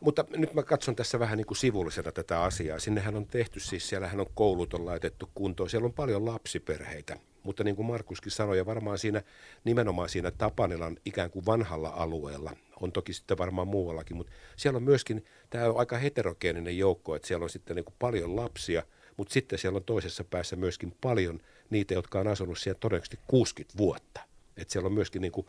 mutta 0.00 0.24
nyt 0.36 0.54
mä 0.54 0.62
katson 0.62 0.96
tässä 0.96 1.18
vähän 1.18 1.38
niin 1.38 1.46
kuin 1.46 1.58
sivullisena 1.58 2.12
tätä 2.12 2.42
asiaa. 2.42 2.78
Sinnehän 2.78 3.16
on 3.16 3.26
tehty, 3.26 3.60
siis 3.60 3.88
siellähän 3.88 4.20
on 4.20 4.26
koulut 4.34 4.74
on 4.74 4.86
laitettu 4.86 5.30
kuntoon. 5.34 5.70
Siellä 5.70 5.86
on 5.86 5.92
paljon 5.92 6.26
lapsiperheitä, 6.26 7.16
mutta 7.42 7.64
niin 7.64 7.76
kuin 7.76 7.86
Markuskin 7.86 8.32
sanoi, 8.32 8.58
ja 8.58 8.66
varmaan 8.66 8.98
siinä 8.98 9.22
nimenomaan 9.64 10.08
siinä 10.08 10.30
Tapanilan 10.30 10.96
ikään 11.04 11.30
kuin 11.30 11.46
vanhalla 11.46 11.88
alueella, 11.88 12.56
on 12.80 12.92
toki 12.92 13.12
sitten 13.12 13.38
varmaan 13.38 13.68
muuallakin, 13.68 14.16
mutta 14.16 14.32
siellä 14.56 14.76
on 14.76 14.82
myöskin, 14.82 15.24
tämä 15.50 15.64
on 15.64 15.78
aika 15.78 15.98
heterogeeninen 15.98 16.78
joukko, 16.78 17.16
että 17.16 17.28
siellä 17.28 17.44
on 17.44 17.50
sitten 17.50 17.76
niin 17.76 17.84
kuin 17.84 17.96
paljon 17.98 18.36
lapsia, 18.36 18.82
mutta 19.16 19.32
sitten 19.32 19.58
siellä 19.58 19.76
on 19.76 19.84
toisessa 19.84 20.24
päässä 20.24 20.56
myöskin 20.56 20.96
paljon 21.00 21.40
niitä, 21.70 21.94
jotka 21.94 22.20
on 22.20 22.28
asunut 22.28 22.58
siellä 22.58 22.78
todennäköisesti 22.78 23.18
60 23.26 23.78
vuotta. 23.78 24.20
Että 24.56 24.72
siellä 24.72 24.86
on 24.86 24.92
myöskin, 24.92 25.22
niin 25.22 25.32
kuin, 25.32 25.46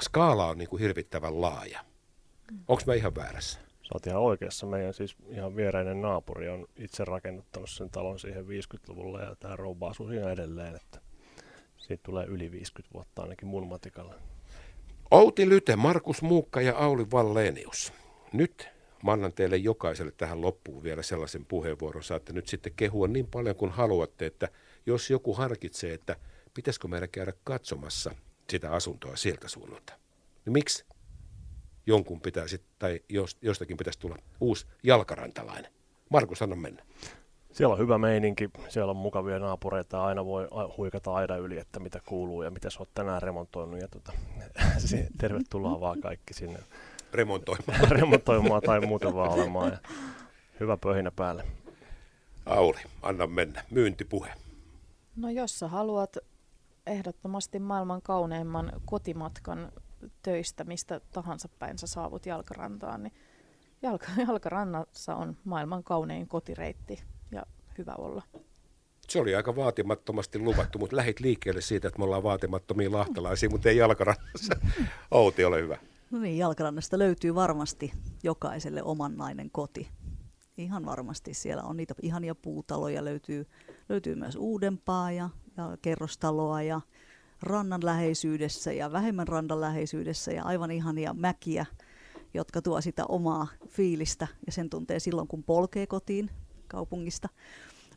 skaala 0.00 0.46
on 0.46 0.58
niin 0.58 0.68
kuin 0.68 0.82
hirvittävän 0.82 1.40
laaja. 1.40 1.84
Onko 2.68 2.82
mä 2.86 2.94
ihan 2.94 3.14
väärässä? 3.14 3.65
Sä 3.86 3.90
oot 3.94 4.06
ihan 4.06 4.22
oikeassa. 4.22 4.66
Meidän 4.66 4.94
siis 4.94 5.16
ihan 5.28 5.56
viereinen 5.56 6.00
naapuri 6.00 6.48
on 6.48 6.66
itse 6.76 7.04
rakennuttanut 7.04 7.70
sen 7.70 7.90
talon 7.90 8.18
siihen 8.18 8.44
50-luvulle 8.44 9.22
ja 9.22 9.36
tämä 9.40 9.56
rouva 9.56 9.88
asuu 9.88 10.08
siinä 10.08 10.30
edelleen, 10.30 10.76
että 10.76 11.00
siitä 11.78 12.02
tulee 12.02 12.26
yli 12.26 12.50
50 12.50 12.94
vuotta 12.94 13.22
ainakin 13.22 13.48
mun 13.48 13.66
matikalla. 13.66 14.14
Outi 15.10 15.48
Lyte, 15.48 15.76
Markus 15.76 16.22
Muukka 16.22 16.60
ja 16.60 16.76
Auli 16.76 17.10
Vallenius. 17.10 17.92
Nyt 18.32 18.68
mä 19.02 19.12
annan 19.12 19.32
teille 19.32 19.56
jokaiselle 19.56 20.12
tähän 20.16 20.40
loppuun 20.40 20.82
vielä 20.82 21.02
sellaisen 21.02 21.46
puheenvuoron. 21.46 22.02
Saatte 22.02 22.32
nyt 22.32 22.48
sitten 22.48 22.72
kehua 22.76 23.08
niin 23.08 23.26
paljon 23.26 23.56
kuin 23.56 23.70
haluatte, 23.70 24.26
että 24.26 24.48
jos 24.86 25.10
joku 25.10 25.34
harkitsee, 25.34 25.94
että 25.94 26.16
pitäisikö 26.54 26.88
meidän 26.88 27.08
käydä 27.08 27.32
katsomassa 27.44 28.14
sitä 28.50 28.70
asuntoa 28.70 29.16
sieltä 29.16 29.48
suunnalta, 29.48 29.92
niin 30.44 30.52
miksi 30.52 30.84
jonkun 31.86 32.20
pitäisi, 32.20 32.60
tai 32.78 33.00
jostakin 33.42 33.76
pitäisi 33.76 33.98
tulla 33.98 34.16
uusi 34.40 34.66
jalkarantalainen. 34.82 35.72
Markus, 36.08 36.42
anna 36.42 36.56
mennä. 36.56 36.82
Siellä 37.52 37.72
on 37.72 37.78
hyvä 37.78 37.98
meininki, 37.98 38.50
siellä 38.68 38.90
on 38.90 38.96
mukavia 38.96 39.38
naapureita, 39.38 40.04
aina 40.04 40.24
voi 40.24 40.48
huikata 40.76 41.14
aina 41.14 41.36
yli, 41.36 41.58
että 41.58 41.80
mitä 41.80 42.00
kuuluu 42.06 42.42
ja 42.42 42.50
mitä 42.50 42.70
sä 42.70 42.78
oot 42.78 42.88
tänään 42.94 43.22
remontoinut. 43.22 43.80
Ja 43.80 43.88
tota, 43.88 44.12
tervetuloa 45.20 45.80
vaan 45.80 46.00
kaikki 46.00 46.34
sinne 46.34 46.58
remontoimaan. 47.12 47.90
remontoimaan 47.98 48.62
tai 48.62 48.80
muuten 48.80 49.14
vaan 49.14 49.30
olemaan. 49.30 49.72
Ja 49.72 49.78
hyvä 50.60 50.76
pöhinä 50.76 51.10
päälle. 51.10 51.44
Auli, 52.46 52.78
anna 53.02 53.26
mennä. 53.26 53.64
Myyntipuhe. 53.70 54.32
No 55.16 55.30
jos 55.30 55.58
sä 55.58 55.68
haluat 55.68 56.16
ehdottomasti 56.86 57.58
maailman 57.58 58.02
kauneimman 58.02 58.72
kotimatkan 58.84 59.72
töistä, 60.22 60.64
mistä 60.64 61.00
tahansa 61.12 61.48
päin 61.58 61.78
sä 61.78 61.86
saavut 61.86 62.26
jalkarantaan, 62.26 63.02
niin 63.02 63.12
jalka, 63.82 64.06
jalkarannassa 64.28 65.14
on 65.14 65.36
maailman 65.44 65.84
kaunein 65.84 66.28
kotireitti 66.28 67.02
ja 67.30 67.42
hyvä 67.78 67.94
olla. 67.98 68.22
Se 69.08 69.20
oli 69.20 69.34
aika 69.34 69.56
vaatimattomasti 69.56 70.38
luvattu, 70.38 70.78
mutta 70.78 70.96
lähit 70.96 71.20
liikkeelle 71.20 71.60
siitä, 71.60 71.88
että 71.88 71.98
me 71.98 72.04
ollaan 72.04 72.22
vaatimattomia 72.22 72.92
lahtalaisia, 72.92 73.50
mutta 73.50 73.68
ei 73.68 73.76
jalkarannassa. 73.76 74.54
Outi, 75.10 75.44
ole 75.44 75.62
hyvä. 75.62 75.78
No 76.10 76.18
niin, 76.18 76.38
jalkarannasta 76.38 76.98
löytyy 76.98 77.34
varmasti 77.34 77.92
jokaiselle 78.22 78.82
omannainen 78.82 79.50
koti. 79.50 79.88
Ihan 80.56 80.86
varmasti 80.86 81.34
siellä 81.34 81.62
on 81.62 81.76
niitä 81.76 81.94
ihania 82.02 82.34
puutaloja, 82.34 83.04
löytyy, 83.04 83.46
löytyy 83.88 84.14
myös 84.14 84.36
uudempaa 84.36 85.12
ja, 85.12 85.30
ja 85.56 85.76
kerrostaloa 85.82 86.62
ja 86.62 86.80
rannan 87.46 87.84
läheisyydessä 87.84 88.72
ja 88.72 88.92
vähemmän 88.92 89.28
rannan 89.28 89.60
läheisyydessä 89.60 90.32
ja 90.32 90.44
aivan 90.44 90.70
ihania 90.70 91.14
mäkiä, 91.14 91.66
jotka 92.34 92.62
tuo 92.62 92.80
sitä 92.80 93.04
omaa 93.08 93.46
fiilistä 93.68 94.26
ja 94.46 94.52
sen 94.52 94.70
tuntee 94.70 95.00
silloin, 95.00 95.28
kun 95.28 95.44
polkee 95.44 95.86
kotiin 95.86 96.30
kaupungista. 96.68 97.28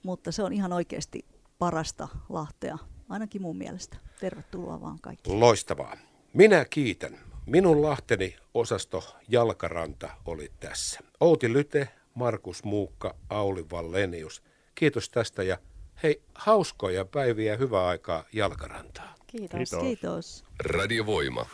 Mutta 0.04 0.32
se 0.32 0.44
on 0.44 0.54
ihan 0.54 0.74
oikeasti 0.74 1.26
parasta 1.60 2.08
Lahtea, 2.30 2.78
ainakin 3.10 3.42
mun 3.42 3.58
mielestä. 3.58 3.98
Tervetuloa 4.20 4.82
vaan 4.82 5.00
kaikki. 5.02 5.30
Loistavaa. 5.32 5.98
Minä 6.34 6.66
kiitän. 6.66 7.20
Minun 7.46 7.82
Lahteni 7.82 8.36
osasto 8.54 9.04
Jalkaranta 9.28 10.10
oli 10.26 10.52
tässä. 10.60 11.00
Outi 11.20 11.54
Lyte, 11.54 11.90
Markus 12.14 12.64
Muukka, 12.64 13.16
Auli 13.30 13.66
Vallenius. 13.72 14.44
Kiitos 14.76 15.10
tästä 15.10 15.44
ja 15.44 15.58
hei, 16.04 16.22
hauskoja 16.36 17.06
päiviä 17.06 17.52
ja 17.52 17.58
hyvää 17.58 17.88
aikaa 17.88 18.24
Jalkarantaa. 18.34 19.16
Kiitos. 19.28 19.58
Kiitos. 19.58 19.80
Kiitos. 19.82 20.44
Radiovoima. 20.60 21.46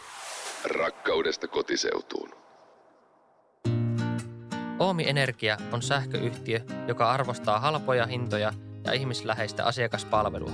Rakkaudesta 0.65 1.47
kotiseutuun. 1.47 2.29
Oomi 4.79 5.10
Energia 5.10 5.58
on 5.71 5.81
sähköyhtiö, 5.81 6.60
joka 6.88 7.12
arvostaa 7.12 7.60
halpoja 7.60 8.05
hintoja 8.05 8.53
ja 8.84 8.93
ihmisläheistä 8.93 9.65
asiakaspalvelua. 9.65 10.51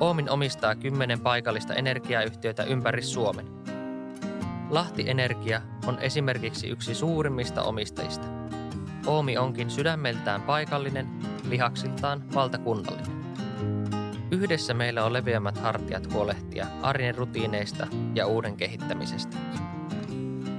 Oomin 0.00 0.30
omistaa 0.30 0.74
kymmenen 0.74 1.20
paikallista 1.20 1.74
energiayhtiötä 1.74 2.64
ympäri 2.64 3.02
Suomen. 3.02 3.46
Lahti 4.70 5.10
Energia 5.10 5.62
on 5.86 5.98
esimerkiksi 5.98 6.68
yksi 6.68 6.94
suurimmista 6.94 7.62
omistajista. 7.62 8.26
Oomi 9.06 9.36
onkin 9.36 9.70
sydämeltään 9.70 10.42
paikallinen, 10.42 11.08
lihaksiltaan 11.48 12.34
valtakunnallinen. 12.34 13.18
Yhdessä 14.30 14.74
meillä 14.74 15.04
on 15.04 15.12
leveämmät 15.12 15.58
hartiat 15.58 16.12
huolehtia 16.12 16.66
arjen 16.82 17.14
rutiineista 17.14 17.86
ja 18.14 18.26
uuden 18.26 18.56
kehittämisestä. 18.56 19.36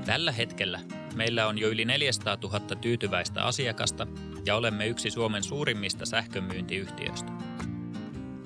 Tällä 0.06 0.32
hetkellä 0.32 0.80
meillä 1.16 1.48
on 1.48 1.58
jo 1.58 1.70
yli 1.70 1.86
400 1.86 2.38
000 2.44 2.60
tyytyväistä 2.60 3.44
asiakasta 3.44 4.08
ja 4.46 4.56
olemme 4.56 4.88
yksi 4.88 5.10
Suomen 5.10 5.44
suurimmista 5.44 6.06
sähkömyyntiyhtiöistä. 6.06 7.32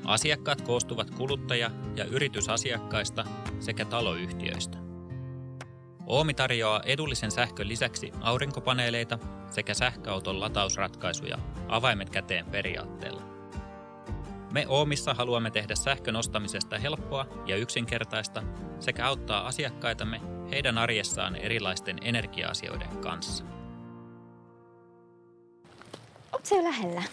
Asiakkaat 0.06 0.62
koostuvat 0.62 1.12
kuluttaja- 1.12 1.72
ja 1.96 2.06
yritysasiakkaista 2.06 3.26
sekä 3.60 3.86
taloyhtiöistä. 3.86 4.78
Oomi 6.06 6.34
tarjoaa 6.34 6.82
edullisen 6.86 7.32
sähkön 7.32 7.68
lisäksi 7.68 8.12
aurinkopaneeleita 8.22 9.20
sekä 9.54 9.74
sähköauton 9.74 10.40
latausratkaisuja 10.40 11.38
avaimet 11.68 12.10
käteen 12.10 12.46
periaatteella. 12.46 13.22
Me 14.52 14.66
Oomissa 14.68 15.14
haluamme 15.14 15.52
tehdä 15.52 15.76
sähkön 15.76 16.16
ostamisesta 16.16 16.78
helppoa 16.78 17.26
ja 17.46 17.56
yksinkertaista 17.56 18.44
sekä 18.80 19.08
auttaa 19.08 19.48
asiakkaitamme 19.48 20.22
heidän 20.52 20.78
arjessaan 20.78 21.36
erilaisten 21.36 21.98
energia-asioiden 22.02 22.98
kanssa. 22.98 23.44
Oot 26.32 26.46
se 26.46 26.56
jo 26.56 26.64
lähellä? 26.64 27.04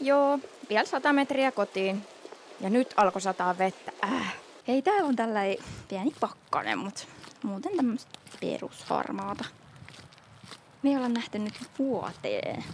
Joo, 0.00 0.38
vielä 0.68 0.84
sata 0.84 1.12
metriä 1.12 1.52
kotiin. 1.52 2.02
Ja 2.60 2.70
nyt 2.70 2.94
alkoi 2.96 3.20
sataa 3.20 3.58
vettä. 3.58 3.92
Äh. 4.04 4.34
Hei, 4.68 4.82
täällä 4.82 5.08
on 5.08 5.16
tällainen 5.16 5.58
pieni 5.88 6.12
pakkanen, 6.20 6.78
mutta 6.78 7.02
muuten 7.42 7.76
tämmöistä 7.76 8.18
perusharmaata. 8.40 9.44
Me 10.82 10.90
ei 10.90 10.96
olla 10.96 11.08
nähty 11.08 11.38
nyt 11.38 11.54
vuoteen. 11.78 12.64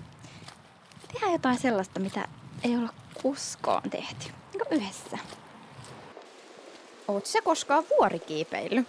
Tehdään 1.12 1.32
jotain 1.32 1.58
sellaista, 1.58 2.00
mitä 2.00 2.28
ei 2.62 2.76
olla 2.76 2.92
koskaan 3.22 3.90
tehty. 3.90 4.32
Niin 4.52 4.82
yhdessä. 4.82 5.18
Oot 7.08 7.26
sä 7.26 7.42
koskaan 7.42 7.84
vuorikiipeillyt? 7.98 8.86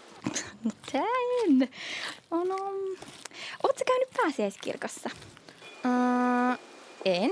No 0.64 0.72
tää 0.92 1.02
en. 1.44 1.70
No, 2.32 2.44
no. 2.44 2.56
Oot 3.64 3.78
sä 3.78 3.86
käynyt 3.86 4.10
pääsiäiskirkossa? 4.18 5.10
Uh, 5.86 6.60
en. 7.06 7.32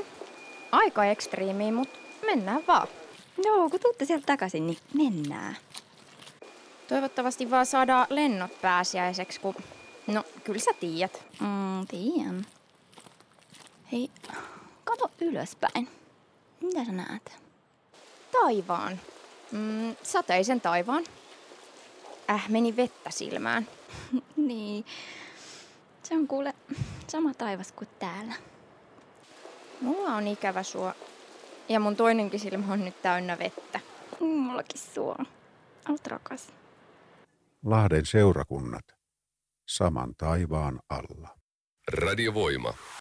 Aika 0.71 1.05
ekstriimi, 1.05 1.71
mutta 1.71 1.99
mennään 2.25 2.67
vaan. 2.67 2.87
Joo, 3.45 3.69
kun 3.69 3.79
tuutte 3.79 4.05
sieltä 4.05 4.25
takaisin, 4.25 4.67
niin 4.67 4.77
mennään. 4.93 5.57
Toivottavasti 6.87 7.51
vaan 7.51 7.65
saadaan 7.65 8.07
lennot 8.09 8.61
pääsiäiseksi, 8.61 9.39
kun... 9.39 9.55
No, 10.07 10.23
kyllä 10.43 10.59
sä 10.59 10.71
tiedät. 10.79 11.23
Mm, 11.39 11.87
tiedän. 11.87 12.45
Hei, 13.91 14.11
kato 14.83 15.11
ylöspäin. 15.21 15.89
Mitä 16.61 16.85
sä 16.85 16.91
näet? 16.91 17.37
Taivaan. 18.31 18.99
Mm, 19.51 19.95
sateisen 20.03 20.61
taivaan. 20.61 21.03
Äh, 22.29 22.49
meni 22.49 22.75
vettä 22.75 23.11
silmään. 23.11 23.67
niin. 24.47 24.85
Se 26.03 26.15
on 26.15 26.27
kuule 26.27 26.53
sama 27.07 27.33
taivas 27.33 27.71
kuin 27.71 27.89
täällä. 27.99 28.33
Mulla 29.81 30.09
on 30.15 30.27
ikävä 30.27 30.63
sua. 30.63 30.95
Ja 31.69 31.79
mun 31.79 31.95
toinenkin 31.95 32.39
silmä 32.39 32.73
on 32.73 32.85
nyt 32.85 33.01
täynnä 33.01 33.39
vettä. 33.39 33.79
Mullakin 34.19 34.81
sua. 34.93 35.15
Olet 35.89 36.07
rakas. 36.07 36.47
Lahden 37.65 38.05
seurakunnat 38.05 39.02
saman 39.67 40.15
taivaan 40.17 40.79
alla. 40.89 41.29
Radiovoima. 41.87 42.73